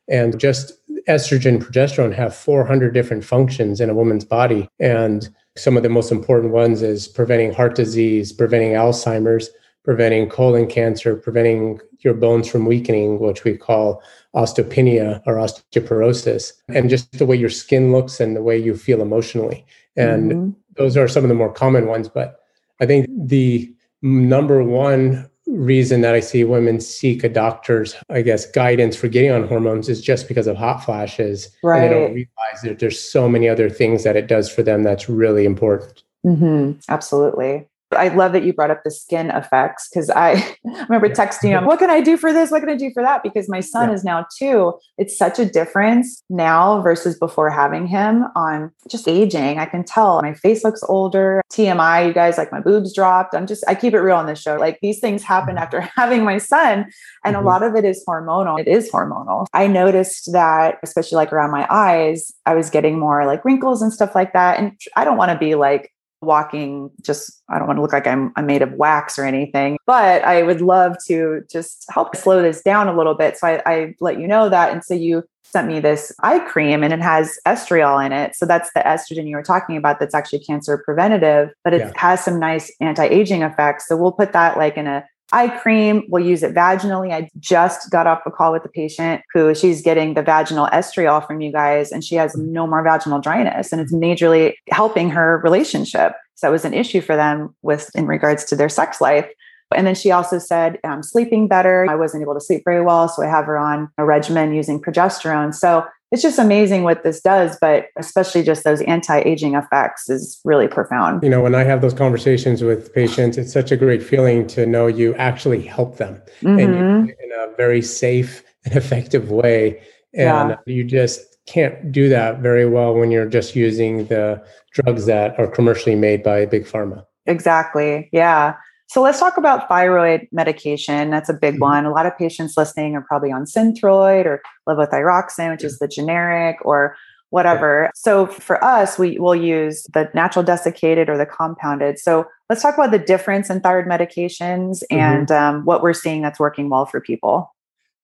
[0.08, 0.72] And just
[1.08, 4.68] estrogen, progesterone have 400 different functions in a woman's body.
[4.78, 9.48] And some of the most important ones is preventing heart disease, preventing Alzheimer's,
[9.84, 14.02] preventing colon cancer, preventing your bones from weakening, which we call
[14.34, 19.00] osteopenia or osteoporosis, and just the way your skin looks and the way you feel
[19.00, 19.64] emotionally.
[19.96, 20.50] And mm-hmm.
[20.76, 22.08] those are some of the more common ones.
[22.08, 22.40] But
[22.80, 28.50] I think the number one reason that I see women seek a doctor's, I guess,
[28.50, 31.50] guidance for getting on hormones is just because of hot flashes.
[31.62, 31.82] Right.
[31.82, 34.82] And they don't realize that there's so many other things that it does for them
[34.82, 36.02] that's really important.
[36.24, 36.80] Mm-hmm.
[36.88, 37.66] Absolutely.
[37.92, 41.78] I love that you brought up the skin effects because I remember texting you, what
[41.78, 42.50] can I do for this?
[42.50, 43.22] What can I do for that?
[43.22, 43.94] Because my son yeah.
[43.94, 44.74] is now two.
[44.98, 49.58] It's such a difference now versus before having him on just aging.
[49.58, 51.42] I can tell my face looks older.
[51.52, 53.34] TMI, you guys, like my boobs dropped.
[53.34, 54.56] I'm just, I keep it real on this show.
[54.56, 55.62] Like these things happen mm-hmm.
[55.62, 56.86] after having my son.
[57.24, 57.44] And mm-hmm.
[57.44, 58.58] a lot of it is hormonal.
[58.60, 59.46] It is hormonal.
[59.52, 63.92] I noticed that, especially like around my eyes, I was getting more like wrinkles and
[63.92, 64.58] stuff like that.
[64.58, 65.93] And I don't want to be like,
[66.24, 69.78] walking just i don't want to look like I'm, I'm made of wax or anything
[69.86, 73.36] but i would love to just help slow this down a little bit.
[73.36, 76.82] So I, I let you know that and so you sent me this eye cream
[76.82, 78.34] and it has estriol in it.
[78.34, 81.92] So that's the estrogen you were talking about that's actually cancer preventative but it yeah.
[81.96, 83.86] has some nice anti-aging effects.
[83.88, 86.04] So we'll put that like in a eye cream.
[86.08, 87.12] We'll use it vaginally.
[87.12, 91.26] I just got off a call with a patient who she's getting the vaginal estriol
[91.26, 95.40] from you guys, and she has no more vaginal dryness, and it's majorly helping her
[95.42, 96.12] relationship.
[96.34, 99.28] So that was an issue for them with in regards to their sex life.
[99.74, 101.86] And then she also said, I'm sleeping better.
[101.88, 103.08] I wasn't able to sleep very well.
[103.08, 105.54] So I have her on a regimen using progesterone.
[105.54, 110.68] So it's just amazing what this does, but especially just those anti-aging effects is really
[110.68, 111.24] profound.
[111.24, 114.64] You know, when I have those conversations with patients, it's such a great feeling to
[114.64, 116.58] know you actually help them mm-hmm.
[116.58, 119.82] and in a very safe and effective way.
[120.12, 120.56] And yeah.
[120.66, 124.40] you just can't do that very well when you're just using the
[124.72, 127.04] drugs that are commercially made by big pharma.
[127.26, 128.08] Exactly.
[128.12, 128.54] Yeah.
[128.94, 131.10] So let's talk about thyroid medication.
[131.10, 131.64] That's a big mm-hmm.
[131.64, 131.84] one.
[131.84, 136.58] A lot of patients listening are probably on Synthroid or levothyroxine, which is the generic
[136.64, 136.94] or
[137.30, 137.90] whatever.
[137.96, 141.98] So for us, we will use the natural desiccated or the compounded.
[141.98, 144.96] So let's talk about the difference in thyroid medications mm-hmm.
[144.96, 147.52] and um, what we're seeing that's working well for people.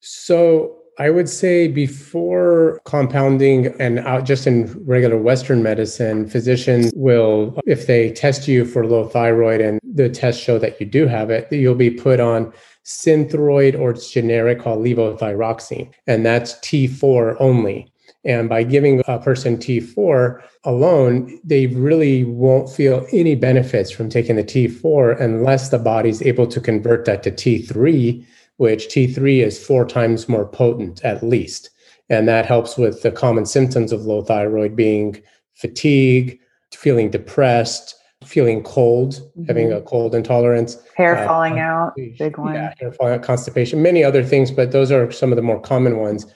[0.01, 7.59] So I would say before compounding and out just in regular Western medicine, physicians will,
[7.67, 11.31] if they test you for low thyroid and the tests show that you do have
[11.31, 12.53] it, you'll be put on
[12.85, 17.91] Synthroid or it's generic called levothyroxine, and that's T4 only.
[18.27, 24.37] And by giving a person T4 alone, they really won't feel any benefits from taking
[24.37, 28.27] the T4 unless the body's able to convert that to T3
[28.61, 31.71] which T3 is four times more potent at least.
[32.11, 35.23] And that helps with the common symptoms of low thyroid being
[35.55, 36.39] fatigue,
[36.71, 39.45] feeling depressed, feeling cold, mm-hmm.
[39.47, 42.53] having a cold intolerance, hair uh, falling out, big one.
[42.53, 45.59] Yeah, hair falling out, constipation, many other things, but those are some of the more
[45.59, 46.27] common ones.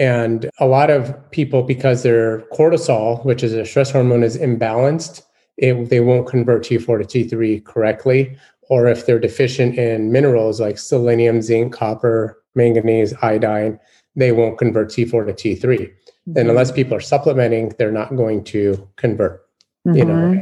[0.00, 5.22] And a lot of people, because their cortisol, which is a stress hormone, is imbalanced,
[5.56, 8.36] it, they won't convert T4 to T3 correctly
[8.70, 13.78] or if they're deficient in minerals like selenium, zinc, copper, manganese, iodine,
[14.14, 15.60] they won't convert T4 to T3.
[15.60, 16.38] Mm-hmm.
[16.38, 19.44] And unless people are supplementing, they're not going to convert,
[19.86, 19.96] mm-hmm.
[19.96, 20.14] you know.
[20.14, 20.40] Mm-hmm.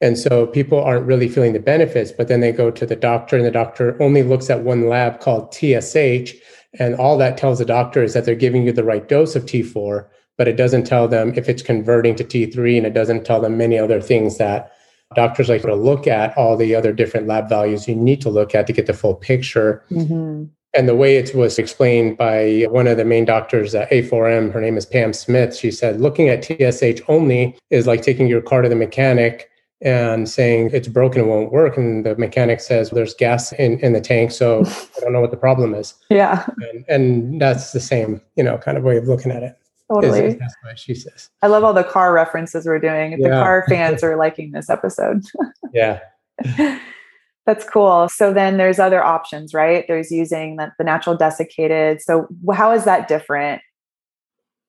[0.00, 3.36] And so people aren't really feeling the benefits, but then they go to the doctor
[3.36, 6.32] and the doctor only looks at one lab called TSH.
[6.78, 9.44] And all that tells the doctor is that they're giving you the right dose of
[9.44, 13.42] T4, but it doesn't tell them if it's converting to T3 and it doesn't tell
[13.42, 14.72] them many other things that
[15.14, 18.54] doctors like to look at all the other different lab values you need to look
[18.54, 19.84] at to get the full picture.
[19.90, 20.44] Mm-hmm.
[20.72, 24.60] And the way it was explained by one of the main doctors at A4M, her
[24.60, 28.62] name is Pam Smith, she said, looking at TSH only is like taking your car
[28.62, 29.50] to the mechanic
[29.82, 31.76] and saying it's broken, it won't work.
[31.76, 34.64] And the mechanic says, there's gas in, in the tank, so
[34.96, 35.94] I don't know what the problem is.
[36.08, 36.46] Yeah.
[36.70, 39.56] And, and that's the same, you know, kind of way of looking at it.
[39.92, 40.34] Totally.
[40.34, 41.30] That's what she says.
[41.42, 43.12] I love all the car references we're doing.
[43.12, 43.28] Yeah.
[43.28, 45.24] The car fans are liking this episode.
[45.74, 46.00] yeah.
[47.46, 48.08] That's cool.
[48.08, 49.84] So then there's other options, right?
[49.88, 52.00] There's using the, the natural desiccated.
[52.02, 53.62] So how is that different?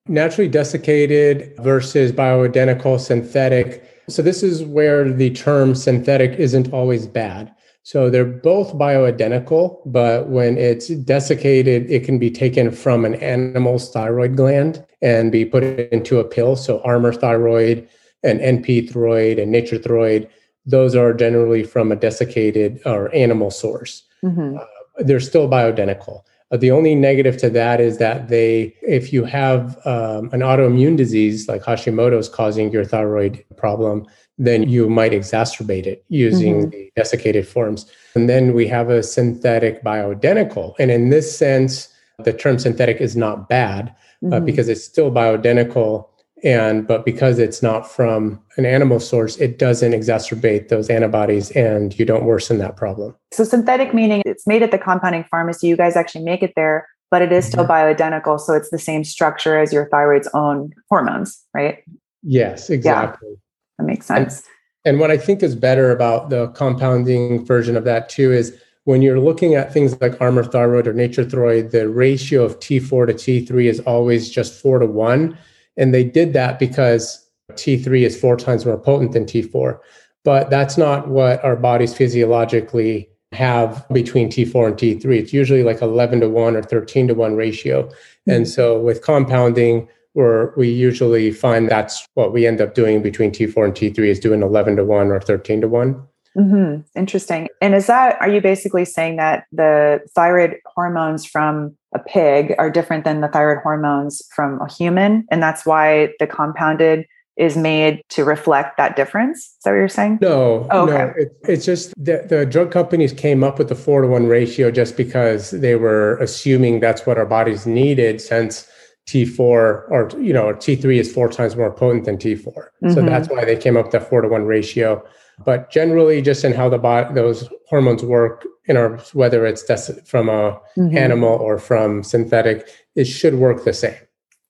[0.08, 4.02] Naturally desiccated versus bioidentical synthetic.
[4.08, 7.54] So this is where the term synthetic isn't always bad.
[7.84, 13.90] So they're both bioidentical, but when it's desiccated, it can be taken from an animal's
[13.90, 16.56] thyroid gland and be put into a pill.
[16.56, 17.88] So Armour thyroid
[18.22, 20.28] and NP thyroid and nature thyroid,
[20.64, 24.04] those are generally from a desiccated or animal source.
[24.24, 24.58] Mm-hmm.
[24.58, 24.64] Uh,
[24.98, 26.22] they're still bioidentical.
[26.52, 30.96] Uh, the only negative to that is that they, if you have um, an autoimmune
[30.96, 34.06] disease like Hashimoto's causing your thyroid problem,
[34.38, 36.70] then you might exacerbate it using mm-hmm.
[36.70, 37.90] the desiccated forms.
[38.14, 40.74] And then we have a synthetic bioidentical.
[40.78, 41.88] And in this sense,
[42.18, 44.32] the term synthetic is not bad mm-hmm.
[44.32, 46.08] uh, because it's still bioidentical.
[46.44, 51.96] And but because it's not from an animal source, it doesn't exacerbate those antibodies and
[51.96, 53.14] you don't worsen that problem.
[53.32, 55.68] So synthetic meaning it's made at the compounding pharmacy.
[55.68, 58.02] You guys actually make it there, but it is still mm-hmm.
[58.02, 58.40] bioidentical.
[58.40, 61.78] So it's the same structure as your thyroid's own hormones, right?
[62.24, 63.28] Yes, exactly.
[63.30, 63.36] Yeah.
[63.78, 64.38] That makes sense.
[64.84, 68.60] And, and what I think is better about the compounding version of that too is
[68.84, 73.06] when you're looking at things like Armour thyroid or nature thyroid, the ratio of T4
[73.06, 75.38] to T3 is always just four to one.
[75.76, 79.78] And they did that because T3 is four times more potent than T4.
[80.24, 85.18] But that's not what our bodies physiologically have between T4 and T3.
[85.18, 87.84] It's usually like 11 to 1 or 13 to 1 ratio.
[87.84, 88.30] Mm-hmm.
[88.30, 93.30] And so with compounding, where we usually find that's what we end up doing between
[93.30, 96.80] T4 and T3 is doing 11 to 1 or 13 to one mm-hmm.
[96.98, 97.48] Interesting.
[97.60, 102.70] And is that, are you basically saying that the thyroid hormones from a pig are
[102.70, 105.26] different than the thyroid hormones from a human?
[105.30, 109.38] And that's why the compounded is made to reflect that difference?
[109.38, 110.18] Is that what you're saying?
[110.20, 110.92] No, oh, okay.
[110.92, 111.12] no.
[111.16, 114.70] It, it's just the, the drug companies came up with the four to one ratio
[114.70, 118.68] just because they were assuming that's what our bodies needed since
[119.08, 122.44] T4 or you know T3 is four times more potent than T4.
[122.44, 122.92] Mm-hmm.
[122.92, 125.04] So that's why they came up with that four to one ratio.
[125.44, 129.62] But generally, just in how the body, those hormones work in our whether it's
[130.08, 130.96] from a mm-hmm.
[130.96, 133.96] animal or from synthetic, it should work the same.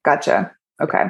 [0.05, 0.53] Gotcha.
[0.83, 1.05] Okay.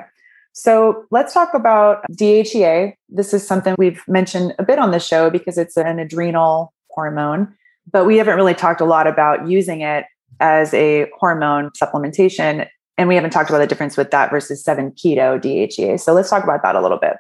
[0.53, 2.95] So let's talk about DHEA.
[3.09, 7.55] This is something we've mentioned a bit on the show because it's an adrenal hormone,
[7.91, 10.05] but we haven't really talked a lot about using it
[10.41, 12.69] as a hormone supplementation.
[12.99, 15.99] And we haven't talked about the difference with that versus 7 keto DHEA.
[15.99, 17.17] So let's talk about that a little bit.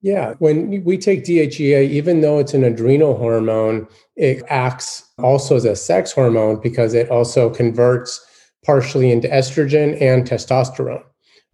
[0.00, 5.64] Yeah, when we take DHEA, even though it's an adrenal hormone, it acts also as
[5.64, 8.24] a sex hormone because it also converts
[8.64, 11.02] partially into estrogen and testosterone.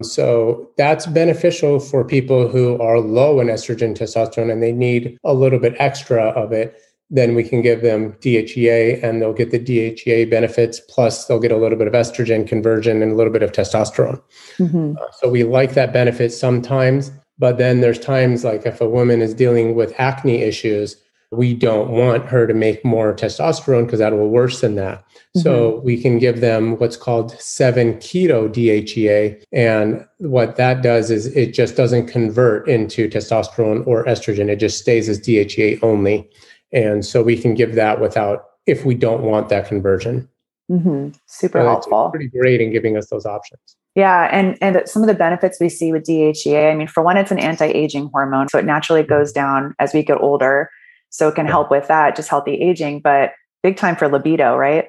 [0.03, 5.33] So that's beneficial for people who are low in estrogen testosterone and they need a
[5.33, 6.75] little bit extra of it.
[7.09, 11.51] Then we can give them DHEA and they'll get the DHEA benefits, plus they'll get
[11.51, 14.21] a little bit of estrogen conversion and a little bit of testosterone.
[14.57, 14.95] Mm-hmm.
[14.99, 17.11] Uh, so we like that benefit sometimes.
[17.37, 20.95] But then there's times like if a woman is dealing with acne issues,
[21.31, 24.99] we don't want her to make more testosterone because that will worsen that.
[24.99, 25.39] Mm-hmm.
[25.41, 29.43] So we can give them what's called 7 keto DHEA.
[29.51, 34.79] And what that does is it just doesn't convert into testosterone or estrogen, it just
[34.79, 36.29] stays as DHEA only.
[36.71, 40.29] And so we can give that without, if we don't want that conversion.
[40.69, 41.09] Mm-hmm.
[41.27, 42.09] Super so helpful.
[42.09, 43.77] pretty great in giving us those options.
[43.95, 46.71] Yeah, and and some of the benefits we see with DHEA.
[46.71, 49.13] I mean, for one, it's an anti-aging hormone, so it naturally mm-hmm.
[49.13, 50.69] goes down as we get older.
[51.11, 53.31] So it can help with that, just healthy aging, but
[53.63, 54.87] big time for libido, right?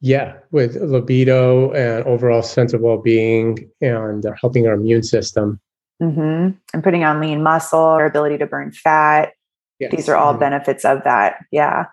[0.00, 5.60] Yeah, with libido and overall sense of well-being and helping our immune system.
[6.02, 6.56] Mm-hmm.
[6.74, 9.32] And putting on lean muscle, our ability to burn fat.
[9.78, 9.92] Yes.
[9.94, 10.40] These are all mm-hmm.
[10.40, 11.44] benefits of that.
[11.52, 11.86] Yeah.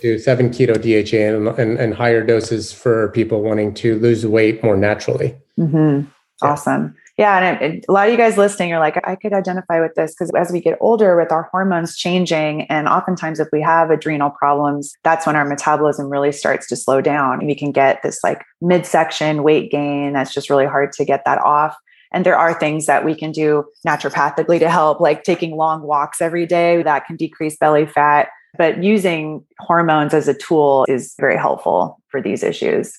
[0.00, 4.64] Do seven keto DHEA and, and, and, higher doses for people wanting to lose weight
[4.64, 5.36] more naturally.
[5.58, 6.08] Mm-hmm.
[6.42, 6.94] Awesome.
[7.18, 7.38] Yeah.
[7.38, 9.94] And it, it, a lot of you guys listening are like, I could identify with
[9.94, 13.90] this because as we get older with our hormones changing, and oftentimes if we have
[13.90, 17.38] adrenal problems, that's when our metabolism really starts to slow down.
[17.38, 21.24] and We can get this like midsection weight gain that's just really hard to get
[21.24, 21.74] that off.
[22.12, 26.20] And there are things that we can do naturopathically to help, like taking long walks
[26.20, 28.28] every day that can decrease belly fat.
[28.58, 32.92] But using hormones as a tool is very helpful for these issues.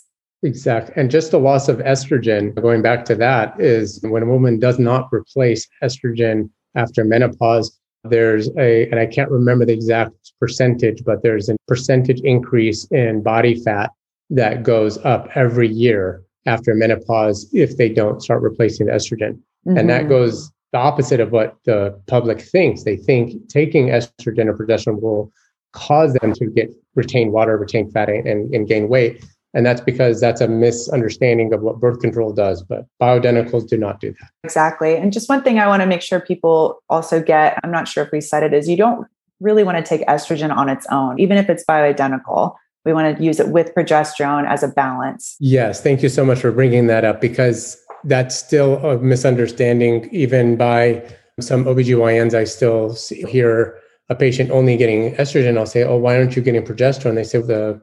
[0.44, 0.94] Exactly.
[0.96, 4.78] And just the loss of estrogen, going back to that, is when a woman does
[4.78, 11.24] not replace estrogen after menopause, there's a, and I can't remember the exact percentage, but
[11.24, 13.92] there's a percentage increase in body fat
[14.30, 19.40] that goes up every year after menopause if they don't start replacing the estrogen.
[19.66, 19.78] Mm-hmm.
[19.78, 20.10] And that mm-hmm.
[20.10, 22.84] goes the opposite of what the public thinks.
[22.84, 25.32] They think taking estrogen or progesterone will
[25.74, 29.24] cause them to get retain water, retain fat, and, and gain weight.
[29.54, 34.00] And that's because that's a misunderstanding of what birth control does, but bioidenticals do not
[34.00, 34.30] do that.
[34.44, 34.96] Exactly.
[34.96, 38.04] And just one thing I want to make sure people also get I'm not sure
[38.04, 39.08] if we said it is you don't
[39.40, 42.56] really want to take estrogen on its own, even if it's bioidentical.
[42.86, 45.36] We want to use it with progesterone as a balance.
[45.40, 45.82] Yes.
[45.82, 51.04] Thank you so much for bringing that up because that's still a misunderstanding, even by
[51.40, 52.34] some OBGYNs.
[52.34, 52.96] I still
[53.28, 53.78] hear
[54.10, 55.58] a patient only getting estrogen.
[55.58, 57.16] I'll say, Oh, why aren't you getting progesterone?
[57.16, 57.82] They say, the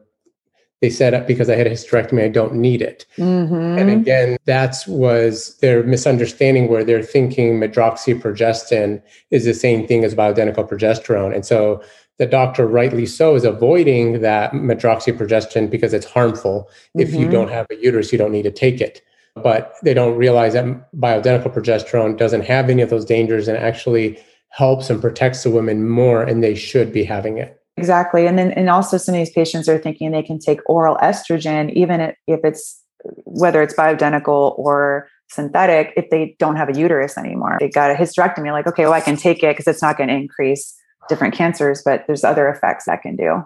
[0.81, 3.05] they said because I had a hysterectomy, I don't need it.
[3.17, 3.79] Mm-hmm.
[3.79, 9.01] And again, that's was their misunderstanding where they're thinking medroxyprogestin
[9.31, 11.33] is the same thing as bioidentical progesterone.
[11.33, 11.81] And so
[12.17, 16.69] the doctor, rightly so, is avoiding that medroxyprogestin because it's harmful.
[16.69, 16.99] Mm-hmm.
[16.99, 17.31] If you mm-hmm.
[17.31, 19.01] don't have a uterus, you don't need to take it.
[19.41, 20.65] But they don't realize that
[20.95, 24.17] bioidentical progesterone doesn't have any of those dangers and actually
[24.49, 27.61] helps and protects the women more, and they should be having it.
[27.77, 28.25] Exactly.
[28.25, 31.73] And then, and also some of these patients are thinking they can take oral estrogen,
[31.73, 32.81] even if it's
[33.25, 37.57] whether it's bioidentical or synthetic, if they don't have a uterus anymore.
[37.59, 40.09] They got a hysterectomy, like, okay, well, I can take it because it's not going
[40.09, 40.73] to increase
[41.09, 43.43] different cancers, but there's other effects that can do.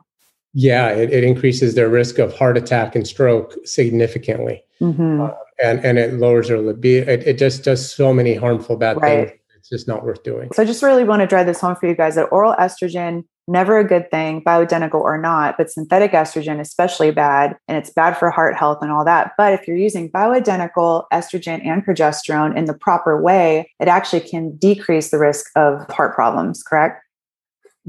[0.53, 4.63] Yeah, it, it increases their risk of heart attack and stroke significantly.
[4.81, 5.21] Mm-hmm.
[5.21, 5.31] Uh,
[5.61, 7.11] and, and it lowers their libido.
[7.11, 9.27] It, it just does so many harmful bad right.
[9.27, 9.38] things.
[9.71, 10.49] It's just not worth doing.
[10.53, 13.23] So I just really want to drive this home for you guys that oral estrogen
[13.47, 18.15] never a good thing, bioidentical or not, but synthetic estrogen, especially bad, and it's bad
[18.15, 19.33] for heart health and all that.
[19.37, 24.55] But if you're using bioidentical estrogen and progesterone in the proper way, it actually can
[24.57, 27.03] decrease the risk of heart problems, correct?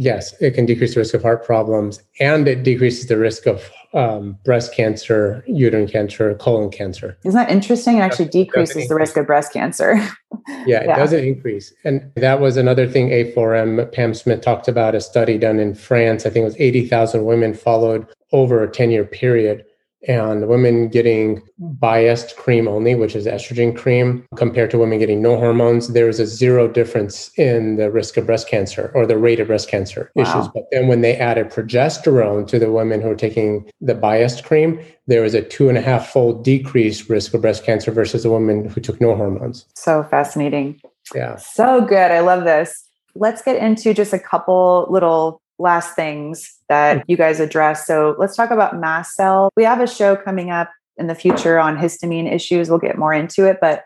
[0.01, 3.70] Yes, it can decrease the risk of heart problems and it decreases the risk of
[3.92, 7.18] um, breast cancer, uterine cancer, colon cancer.
[7.22, 7.98] Isn't that interesting?
[7.98, 9.96] It actually decreases the risk of breast cancer.
[10.64, 10.96] yeah, it yeah.
[10.96, 11.74] doesn't increase.
[11.84, 16.24] And that was another thing A4M, Pam Smith talked about a study done in France.
[16.24, 19.66] I think it was 80,000 women followed over a 10 year period
[20.09, 25.36] and women getting Biest cream only, which is estrogen cream, compared to women getting no
[25.36, 29.40] hormones, there is a zero difference in the risk of breast cancer or the rate
[29.40, 30.22] of breast cancer wow.
[30.22, 30.48] issues.
[30.48, 34.80] But then when they added progesterone to the women who are taking the Biest cream,
[35.07, 38.30] there was a two and a half fold decreased risk of breast cancer versus a
[38.30, 39.66] woman who took no hormones.
[39.74, 40.80] So fascinating.
[41.14, 41.36] Yeah.
[41.36, 42.11] So good.
[42.11, 42.86] I love this.
[43.14, 47.03] Let's get into just a couple little last things that hmm.
[47.07, 47.87] you guys address.
[47.87, 49.51] So let's talk about mast cell.
[49.57, 52.69] We have a show coming up in the future on histamine issues.
[52.69, 53.85] We'll get more into it, but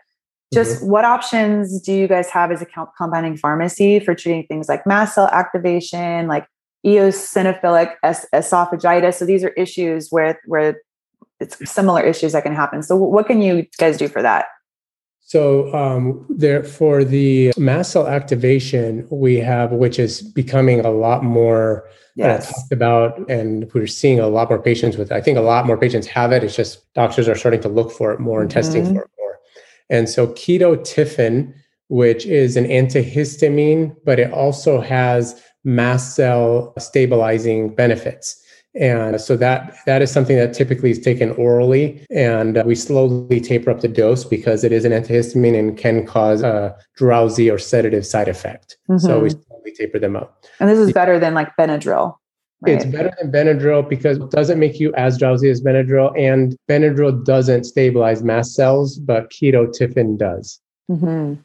[0.53, 0.89] just mm-hmm.
[0.89, 5.15] what options do you guys have as a compounding pharmacy for treating things like mast
[5.15, 6.47] cell activation, like
[6.85, 9.15] eosinophilic es- esophagitis?
[9.15, 10.81] So these are issues where where
[11.39, 12.83] it's similar issues that can happen.
[12.83, 14.45] So what can you guys do for that?
[15.27, 21.23] So um, there for the mast cell activation, we have which is becoming a lot
[21.23, 22.53] more yes.
[22.53, 25.11] talked about, and we're seeing a lot more patients with.
[25.11, 25.15] It.
[25.15, 26.43] I think a lot more patients have it.
[26.43, 28.59] It's just doctors are starting to look for it more and mm-hmm.
[28.59, 29.39] testing for it more.
[29.89, 31.55] And so ketotifen,
[31.87, 38.44] which is an antihistamine, but it also has mast cell stabilizing benefits.
[38.79, 43.71] And so that that is something that typically is taken orally, and we slowly taper
[43.71, 48.05] up the dose because it is an antihistamine and can cause a drowsy or sedative
[48.05, 48.77] side effect.
[48.89, 49.05] Mm-hmm.
[49.05, 50.43] So we slowly taper them up.
[50.59, 52.17] And this is better than like Benadryl.
[52.61, 52.75] Right?
[52.75, 57.23] It's better than Benadryl because it doesn't make you as drowsy as Benadryl, and Benadryl
[57.23, 60.59] doesn't stabilize mast cells, but ketotifen does.
[60.91, 61.41] Mm-hmm.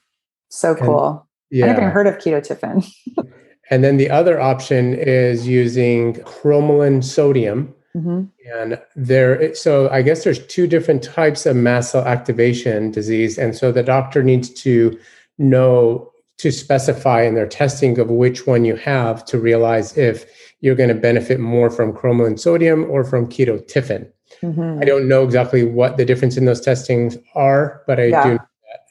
[0.48, 1.28] So cool.
[1.50, 1.66] And, yeah.
[1.66, 2.90] I never heard of ketotifen.
[3.70, 7.72] And then the other option is using cromolyn sodium.
[7.96, 8.24] Mm-hmm.
[8.54, 13.38] And there, so I guess there's two different types of mast cell activation disease.
[13.38, 14.98] And so the doctor needs to
[15.38, 20.24] know to specify in their testing of which one you have to realize if
[20.60, 24.10] you're going to benefit more from cromolyn sodium or from ketotifen.
[24.42, 24.78] Mm-hmm.
[24.80, 28.24] I don't know exactly what the difference in those testings are, but I yeah.
[28.24, 28.38] do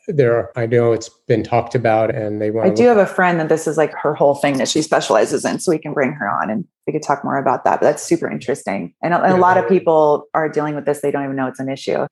[0.10, 3.06] there are, I know it's been talked about and they want I do have a
[3.06, 5.60] friend that this is like her whole thing that she specializes in.
[5.60, 7.80] So we can bring her on and we could talk more about that.
[7.80, 8.94] But that's super interesting.
[9.02, 11.02] And a, and a lot of people are dealing with this.
[11.02, 12.08] They don't even know it's an issue.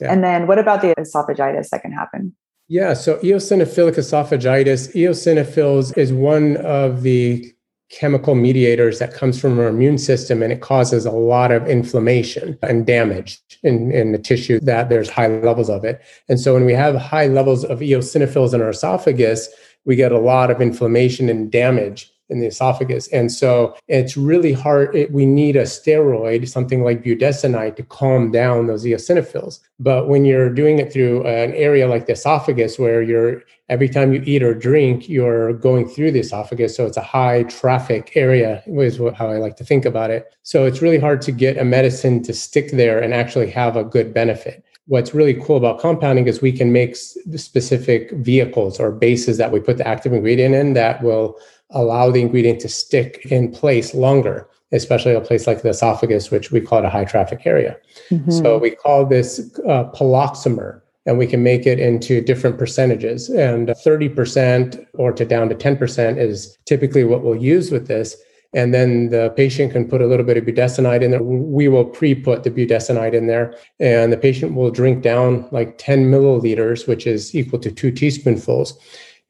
[0.00, 0.12] Yeah.
[0.12, 2.34] And then what about the esophagitis that can happen?
[2.68, 2.94] Yeah.
[2.94, 7.54] So eosinophilic esophagitis, eosinophils is one of the
[7.90, 12.58] chemical mediators that comes from our immune system and it causes a lot of inflammation
[12.62, 16.02] and damage in, in the tissue that there's high levels of it.
[16.28, 19.48] And so when we have high levels of eosinophils in our esophagus,
[19.84, 23.06] we get a lot of inflammation and damage in the esophagus.
[23.08, 24.94] And so it's really hard.
[24.94, 29.60] It, we need a steroid, something like budesonide, to calm down those eosinophils.
[29.78, 34.12] But when you're doing it through an area like the esophagus, where you're every time
[34.12, 36.76] you eat or drink, you're going through the esophagus.
[36.76, 40.34] So it's a high traffic area, is how I like to think about it.
[40.42, 43.84] So it's really hard to get a medicine to stick there and actually have a
[43.84, 49.36] good benefit what's really cool about compounding is we can make specific vehicles or bases
[49.36, 51.36] that we put the active ingredient in that will
[51.70, 56.52] allow the ingredient to stick in place longer, especially a place like the esophagus, which
[56.52, 57.76] we call it a high traffic area.
[58.10, 58.30] Mm-hmm.
[58.30, 63.28] So we call this uh, poloxamer, and we can make it into different percentages.
[63.30, 68.16] And 30% or to down to 10% is typically what we'll use with this.
[68.52, 71.22] And then the patient can put a little bit of budesonide in there.
[71.22, 75.78] We will pre put the budesonide in there, and the patient will drink down like
[75.78, 78.78] 10 milliliters, which is equal to two teaspoonfuls.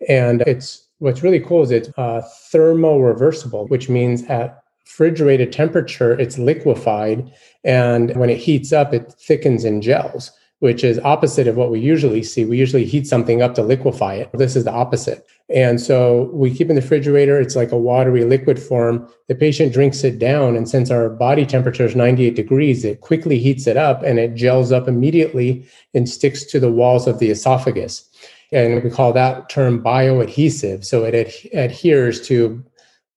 [0.08, 6.38] And it's What's really cool is it's uh, thermoreversible, which means at refrigerated temperature, it's
[6.38, 7.30] liquefied.
[7.64, 10.30] And when it heats up, it thickens in gels,
[10.60, 12.44] which is opposite of what we usually see.
[12.44, 14.30] We usually heat something up to liquefy it.
[14.32, 15.26] This is the opposite.
[15.48, 17.38] And so we keep in the refrigerator.
[17.38, 19.08] It's like a watery liquid form.
[19.28, 20.56] The patient drinks it down.
[20.56, 24.34] And since our body temperature is 98 degrees, it quickly heats it up and it
[24.34, 28.08] gels up immediately and sticks to the walls of the esophagus
[28.52, 30.84] and we call that term bioadhesive.
[30.84, 32.64] So it ad- adheres to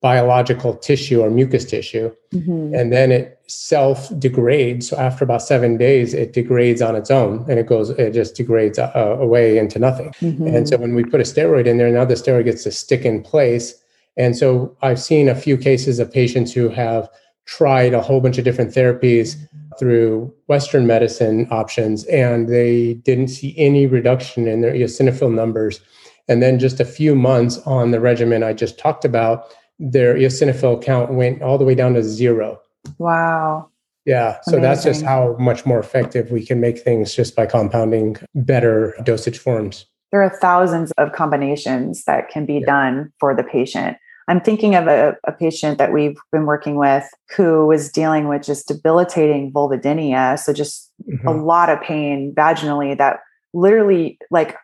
[0.01, 2.73] biological tissue or mucus tissue, mm-hmm.
[2.73, 4.89] and then it self degrades.
[4.89, 8.35] So after about seven days, it degrades on its own, and it goes, it just
[8.35, 10.11] degrades uh, away into nothing.
[10.21, 10.47] Mm-hmm.
[10.47, 13.05] And so when we put a steroid in there, now the steroid gets to stick
[13.05, 13.73] in place.
[14.17, 17.09] And so I've seen a few cases of patients who have
[17.45, 19.35] tried a whole bunch of different therapies
[19.79, 25.79] through Western medicine options, and they didn't see any reduction in their eosinophil numbers.
[26.27, 29.45] And then just a few months on the regimen I just talked about,
[29.79, 32.61] their eosinophil count went all the way down to zero.
[32.97, 33.69] Wow.
[34.05, 34.39] Yeah.
[34.43, 34.61] So Amazing.
[34.61, 39.37] that's just how much more effective we can make things just by compounding better dosage
[39.37, 39.85] forms.
[40.11, 42.65] There are thousands of combinations that can be yeah.
[42.65, 43.97] done for the patient.
[44.27, 48.43] I'm thinking of a, a, patient that we've been working with who was dealing with
[48.43, 50.37] just debilitating vulvodynia.
[50.37, 51.27] So just mm-hmm.
[51.27, 53.21] a lot of pain vaginally that
[53.55, 54.55] literally like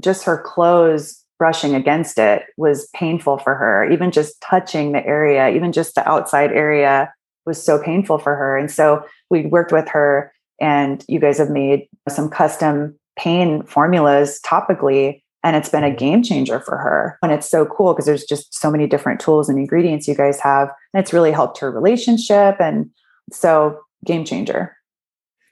[0.00, 3.90] just her clothes brushing against it was painful for her.
[3.90, 7.12] Even just touching the area, even just the outside area
[7.46, 8.56] was so painful for her.
[8.56, 14.40] And so we worked with her and you guys have made some custom pain formulas
[14.44, 17.18] topically and it's been a game changer for her.
[17.22, 20.40] And it's so cool because there's just so many different tools and ingredients you guys
[20.40, 22.90] have and it's really helped her relationship and
[23.30, 24.76] so game changer.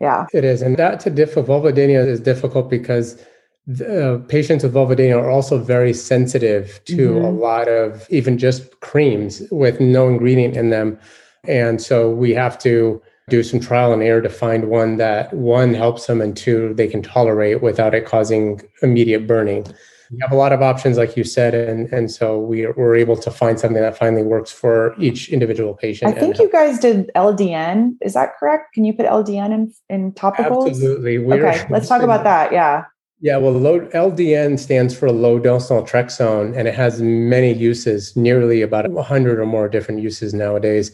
[0.00, 0.26] Yeah.
[0.32, 3.22] It is and that to diff of vulvodynia is difficult because
[3.66, 7.24] the, uh, patients with vulvodynia are also very sensitive to mm-hmm.
[7.24, 10.98] a lot of even just creams with no ingredient in them
[11.44, 15.74] and so we have to do some trial and error to find one that one
[15.74, 19.64] helps them and two they can tolerate without it causing immediate burning.
[20.10, 23.16] We have a lot of options like you said and and so we we're able
[23.16, 27.10] to find something that finally works for each individual patient i think you guys did
[27.16, 28.74] ldn is that correct?
[28.74, 30.68] Can you put ldn in in topicals?
[30.68, 31.16] Absolutely.
[31.16, 32.84] We're, okay let's talk about that yeah.
[33.24, 38.62] Yeah, well, low, LDN stands for low dose naltrexone, and it has many uses, nearly
[38.62, 40.90] about 100 or more different uses nowadays.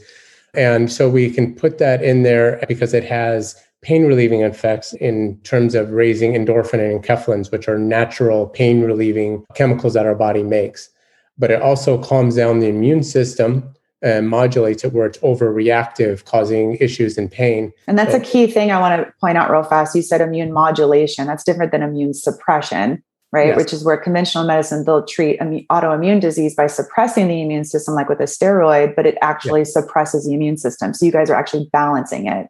[0.59, 5.39] And so we can put that in there because it has pain relieving effects in
[5.45, 10.43] terms of raising endorphin and enkephalins, which are natural pain relieving chemicals that our body
[10.43, 10.91] makes.
[11.39, 16.75] But it also calms down the immune system and modulates it where it's overreactive, causing
[16.81, 17.73] issues and pain.
[17.87, 19.95] And that's a key thing I want to point out real fast.
[19.95, 21.29] You said immune modulation.
[21.29, 23.49] That's different than immune suppression right?
[23.49, 23.57] Yes.
[23.57, 28.09] Which is where conventional medicine they'll treat autoimmune disease by suppressing the immune system, like
[28.09, 30.95] with a steroid, but it actually suppresses the immune system.
[30.95, 32.49] So you guys are actually balancing it.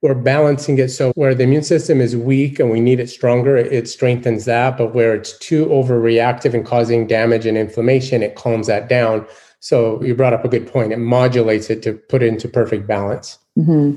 [0.00, 3.56] We're balancing it so where the immune system is weak and we need it stronger,
[3.56, 4.76] it strengthens that.
[4.76, 9.26] But where it's too overreactive and causing damage and inflammation, it calms that down.
[9.60, 10.92] So you brought up a good point.
[10.92, 13.38] It modulates it to put it into perfect balance.
[13.56, 13.96] Mm-hmm.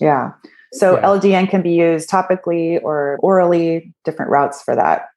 [0.00, 0.32] Yeah.
[0.72, 1.02] So yeah.
[1.04, 5.08] LDN can be used topically or orally, different routes for that.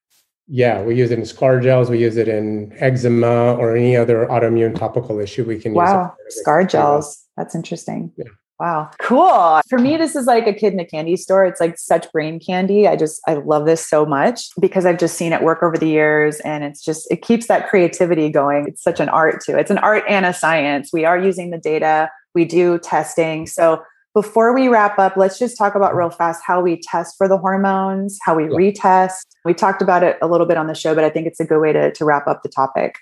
[0.47, 1.89] Yeah, we use it in scar gels.
[1.89, 5.43] We use it in eczema or any other autoimmune topical issue.
[5.43, 7.25] We can wow, use scar gels.
[7.35, 8.11] That's interesting.
[8.17, 8.25] Yeah.
[8.59, 9.61] Wow, cool.
[9.69, 11.45] For me, this is like a kid in a candy store.
[11.45, 12.87] It's like such brain candy.
[12.87, 15.87] I just, I love this so much because I've just seen it work over the
[15.87, 18.65] years and it's just, it keeps that creativity going.
[18.67, 19.55] It's such an art too.
[19.55, 20.89] It's an art and a science.
[20.91, 23.45] We are using the data, we do testing.
[23.45, 23.83] So
[24.19, 27.37] before we wrap up, let's just talk about real fast how we test for the
[27.37, 28.49] hormones, how we yeah.
[28.49, 29.27] retest.
[29.45, 31.45] We talked about it a little bit on the show, but I think it's a
[31.45, 32.95] good way to, to wrap up the topic.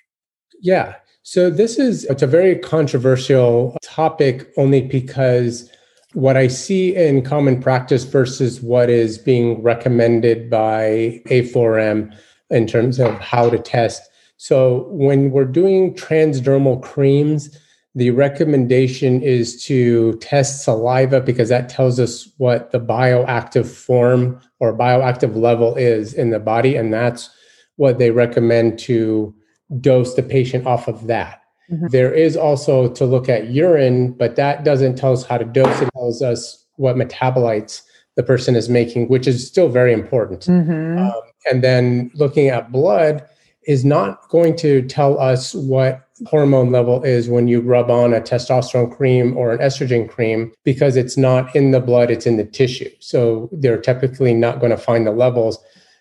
[0.60, 0.96] Yeah.
[1.24, 5.72] So this is it's a very controversial topic only because
[6.12, 12.14] what I see in common practice versus what is being recommended by A4M
[12.50, 14.02] in terms of how to test.
[14.36, 17.58] So when we're doing transdermal creams,
[17.96, 24.78] the recommendation is to test saliva because that tells us what the bioactive form or
[24.78, 26.76] bioactive level is in the body.
[26.76, 27.30] And that's
[27.78, 29.34] what they recommend to
[29.80, 31.42] dose the patient off of that.
[31.72, 31.88] Mm-hmm.
[31.88, 35.82] There is also to look at urine, but that doesn't tell us how to dose
[35.82, 37.82] it, tells us what metabolites
[38.18, 40.42] the person is making, which is still very important.
[40.42, 41.00] Mm-hmm.
[41.00, 43.26] Um, and then looking at blood
[43.68, 48.22] is not going to tell us what hormone level is when you rub on a
[48.22, 52.46] testosterone cream or an estrogen cream because it's not in the blood, it's in the
[52.46, 52.90] tissue.
[53.00, 55.58] So they're typically not going to find the levels.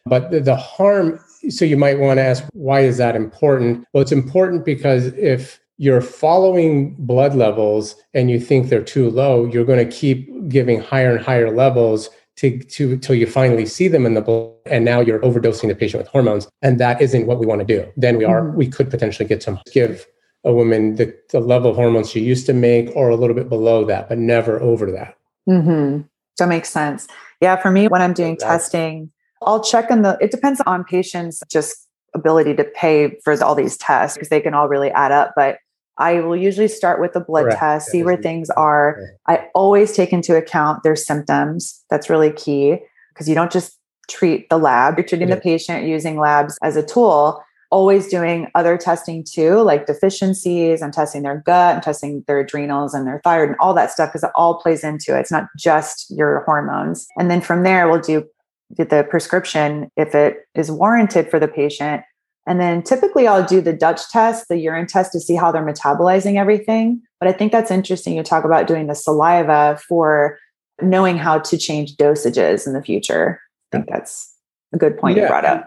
[0.06, 3.86] But the, the harm, so you might want to ask, why is that important?
[3.92, 9.46] Well, it's important because if you're following blood levels and you think they're too low,
[9.46, 13.88] you're going to keep giving higher and higher levels to to till you finally see
[13.88, 17.26] them in the blood and now you're overdosing the patient with hormones and that isn't
[17.26, 18.56] what we want to do then we are mm-hmm.
[18.56, 20.06] we could potentially get to give
[20.44, 23.48] a woman the, the level of hormones she used to make or a little bit
[23.48, 25.16] below that but never over that
[25.48, 26.02] mm-hmm.
[26.38, 27.06] that makes sense
[27.40, 29.10] yeah for me when i'm doing testing
[29.42, 33.76] i'll check on the it depends on patients just ability to pay for all these
[33.76, 35.58] tests because they can all really add up but
[35.98, 37.60] I will usually start with a blood Correct.
[37.60, 39.00] test, see where things are.
[39.28, 41.84] I always take into account their symptoms.
[41.88, 42.78] That's really key
[43.12, 43.78] because you don't just
[44.08, 45.36] treat the lab, you're treating yeah.
[45.36, 47.42] the patient using labs as a tool.
[47.70, 50.80] Always doing other testing too, like deficiencies.
[50.80, 54.10] I'm testing their gut, I'm testing their adrenals and their thyroid and all that stuff
[54.10, 55.20] because it all plays into it.
[55.20, 57.06] It's not just your hormones.
[57.18, 58.24] And then from there, we'll do
[58.70, 62.04] the prescription if it is warranted for the patient
[62.46, 65.64] and then typically I'll do the Dutch test, the urine test to see how they're
[65.64, 67.00] metabolizing everything.
[67.18, 68.16] But I think that's interesting.
[68.16, 70.38] You talk about doing the saliva for
[70.82, 73.40] knowing how to change dosages in the future.
[73.72, 74.34] I think that's
[74.72, 75.24] a good point yeah.
[75.24, 75.66] you brought up.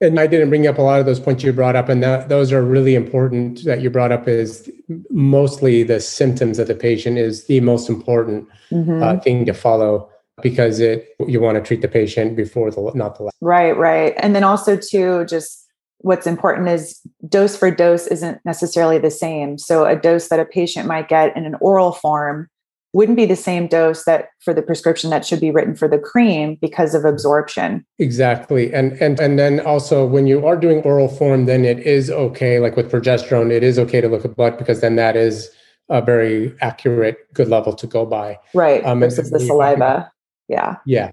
[0.00, 2.28] And I didn't bring up a lot of those points you brought up, and that,
[2.28, 4.26] those are really important that you brought up.
[4.26, 4.68] Is
[5.10, 9.00] mostly the symptoms of the patient is the most important mm-hmm.
[9.00, 10.10] uh, thing to follow
[10.42, 13.36] because it you want to treat the patient before the not the last.
[13.40, 15.61] Right, right, and then also too, just
[16.02, 19.58] what's important is dose for dose isn't necessarily the same.
[19.58, 22.48] So a dose that a patient might get in an oral form
[22.92, 25.98] wouldn't be the same dose that for the prescription that should be written for the
[25.98, 27.86] cream because of absorption.
[27.98, 28.72] Exactly.
[28.74, 32.58] And and and then also when you are doing oral form then it is okay
[32.58, 35.50] like with progesterone it is okay to look at blood because then that is
[35.88, 38.38] a very accurate good level to go by.
[38.54, 38.84] Right.
[38.84, 40.10] Um, versus the saliva.
[40.48, 40.76] Yeah.
[40.84, 41.12] Yeah.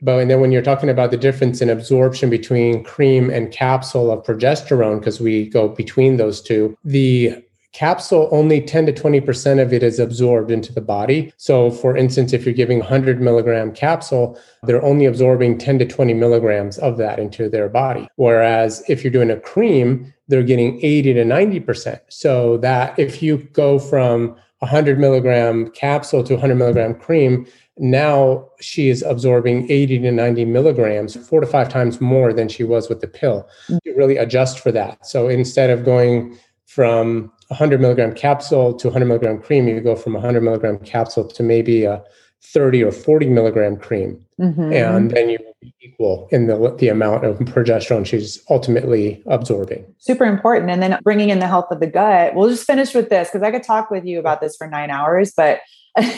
[0.00, 4.10] But and then when you're talking about the difference in absorption between cream and capsule
[4.10, 9.72] of progesterone because we go between those two, the capsule only 10 to 20% of
[9.72, 11.32] it is absorbed into the body.
[11.36, 16.14] So for instance if you're giving 100 milligram capsule they're only absorbing 10 to 20
[16.14, 18.08] milligrams of that into their body.
[18.16, 23.38] Whereas if you're doing a cream they're getting 80 to 90% so that if you
[23.52, 27.46] go from 100 milligram capsule to 100 milligram cream
[27.78, 32.64] now she is absorbing 80 to 90 milligrams, four to five times more than she
[32.64, 33.48] was with the pill.
[33.84, 35.06] You really adjust for that.
[35.06, 40.14] So instead of going from 100 milligram capsule to 100 milligram cream, you go from
[40.14, 42.02] 100 milligram capsule to maybe a
[42.42, 44.24] 30 or 40 milligram cream.
[44.40, 44.72] Mm-hmm.
[44.72, 49.84] And then you will be equal in the, the amount of progesterone she's ultimately absorbing.
[49.98, 50.70] Super important.
[50.70, 52.34] And then bringing in the health of the gut.
[52.34, 54.90] We'll just finish with this because I could talk with you about this for nine
[54.90, 55.60] hours, but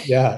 [0.05, 0.37] yeah,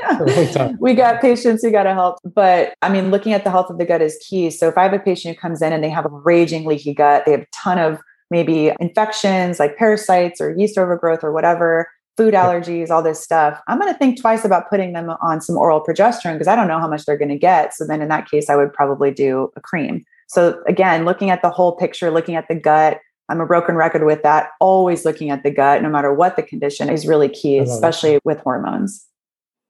[0.78, 2.18] we got patients who got to help.
[2.24, 4.51] But I mean, looking at the health of the gut is key.
[4.51, 6.95] So if I have a patient who comes in and they have a raging leaky
[6.95, 11.89] gut, they have a ton of maybe infections like parasites or yeast overgrowth or whatever,
[12.16, 15.57] food allergies, all this stuff, I'm going to think twice about putting them on some
[15.57, 17.74] oral progesterone because I don't know how much they're going to get.
[17.74, 20.05] So then in that case, I would probably do a cream.
[20.28, 24.05] So again, looking at the whole picture, looking at the gut, I'm a broken record
[24.05, 24.51] with that.
[24.61, 28.41] Always looking at the gut, no matter what the condition, is really key, especially with
[28.41, 29.07] hormones.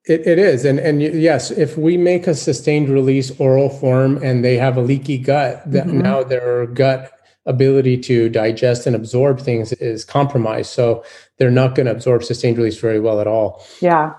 [0.05, 0.65] It, it is.
[0.65, 4.81] And, and yes, if we make a sustained release oral form and they have a
[4.81, 5.99] leaky gut, that mm-hmm.
[5.99, 7.11] now their gut
[7.45, 10.71] ability to digest and absorb things is compromised.
[10.71, 11.03] So
[11.37, 13.65] they're not going to absorb sustained release very well at all.
[13.79, 14.13] Yeah.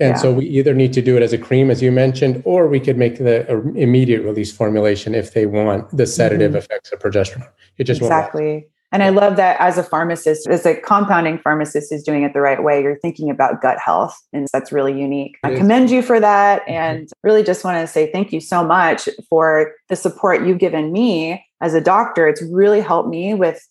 [0.00, 0.16] And yeah.
[0.16, 2.80] so we either need to do it as a cream, as you mentioned, or we
[2.80, 6.58] could make the immediate release formulation if they want the sedative mm-hmm.
[6.58, 7.48] effects of progesterone.
[7.78, 8.10] It just works.
[8.10, 8.68] exactly.
[8.92, 12.42] And I love that as a pharmacist, as a compounding pharmacist is doing it the
[12.42, 12.82] right way.
[12.82, 14.16] You're thinking about gut health.
[14.34, 15.38] And that's really unique.
[15.42, 16.62] I commend you for that.
[16.62, 16.72] Mm-hmm.
[16.72, 20.92] And really just want to say thank you so much for the support you've given
[20.92, 22.28] me as a doctor.
[22.28, 23.66] It's really helped me with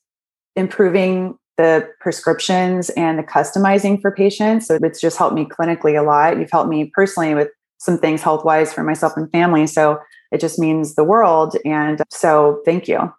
[0.56, 4.66] improving the prescriptions and the customizing for patients.
[4.66, 6.40] So it's just helped me clinically a lot.
[6.40, 9.68] You've helped me personally with some things health wise for myself and family.
[9.68, 10.00] So
[10.32, 11.58] it just means the world.
[11.64, 13.14] And so thank you.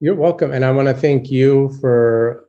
[0.00, 0.50] You're welcome.
[0.50, 2.46] And I want to thank you for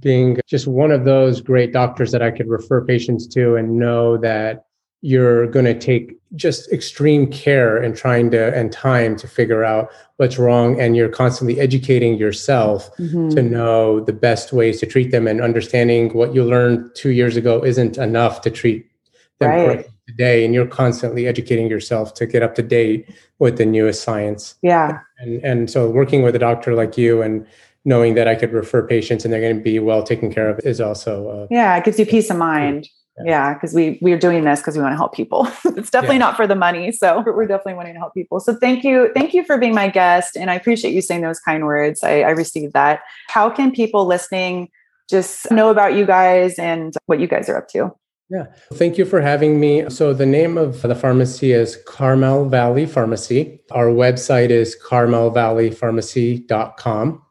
[0.00, 4.16] being just one of those great doctors that I could refer patients to and know
[4.16, 4.64] that
[5.02, 9.90] you're going to take just extreme care and trying to and time to figure out
[10.16, 13.28] what's wrong and you're constantly educating yourself mm-hmm.
[13.28, 17.36] to know the best ways to treat them and understanding what you learned 2 years
[17.36, 18.90] ago isn't enough to treat
[19.38, 19.86] them right.
[20.16, 23.08] Today and you're constantly educating yourself to get up to date
[23.38, 27.46] with the newest science yeah and and so working with a doctor like you and
[27.86, 30.58] knowing that I could refer patients and they're going to be well taken care of
[30.60, 32.88] is also uh, yeah, it gives you peace of mind.
[33.24, 35.46] Yeah, because yeah, we we're doing this because we want to help people.
[35.64, 36.26] it's definitely yeah.
[36.26, 38.40] not for the money, so we're definitely wanting to help people.
[38.40, 41.38] So thank you, thank you for being my guest, and I appreciate you saying those
[41.38, 42.02] kind words.
[42.02, 43.00] I, I received that.
[43.28, 44.68] How can people listening
[45.08, 47.94] just know about you guys and what you guys are up to?
[48.28, 48.46] Yeah.
[48.74, 49.88] Thank you for having me.
[49.88, 53.60] So, the name of the pharmacy is Carmel Valley Pharmacy.
[53.70, 57.22] Our website is carmelvalleypharmacy.com.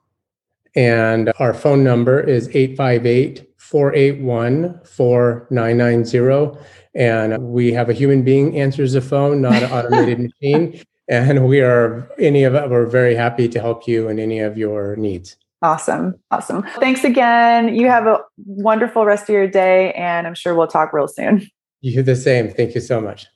[0.78, 6.60] And our phone number is 858 481 4990.
[6.96, 10.82] And we have a human being answers the phone, not an automated machine.
[11.10, 14.96] And we are, any of we're very happy to help you in any of your
[14.96, 15.36] needs.
[15.62, 16.16] Awesome.
[16.32, 16.64] Awesome.
[16.80, 17.74] Thanks again.
[17.74, 21.47] You have a wonderful rest of your day, and I'm sure we'll talk real soon.
[21.82, 22.49] You the same.
[22.49, 23.28] Thank you so much.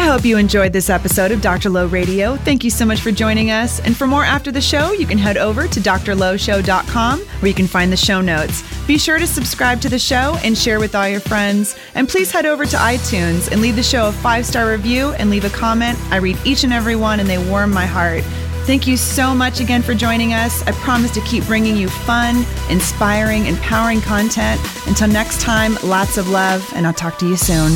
[0.00, 1.68] I hope you enjoyed this episode of Dr.
[1.68, 2.36] Lo Radio.
[2.36, 3.80] Thank you so much for joining us.
[3.80, 7.66] And for more after the show, you can head over to drlowshow.com where you can
[7.66, 8.64] find the show notes.
[8.86, 11.76] Be sure to subscribe to the show and share with all your friends.
[11.94, 15.28] And please head over to iTunes and leave the show a five star review and
[15.28, 15.98] leave a comment.
[16.10, 18.24] I read each and every one and they warm my heart.
[18.66, 20.62] Thank you so much again for joining us.
[20.62, 24.60] I promise to keep bringing you fun, inspiring, empowering content.
[24.86, 27.72] Until next time, lots of love, and I'll talk to you soon.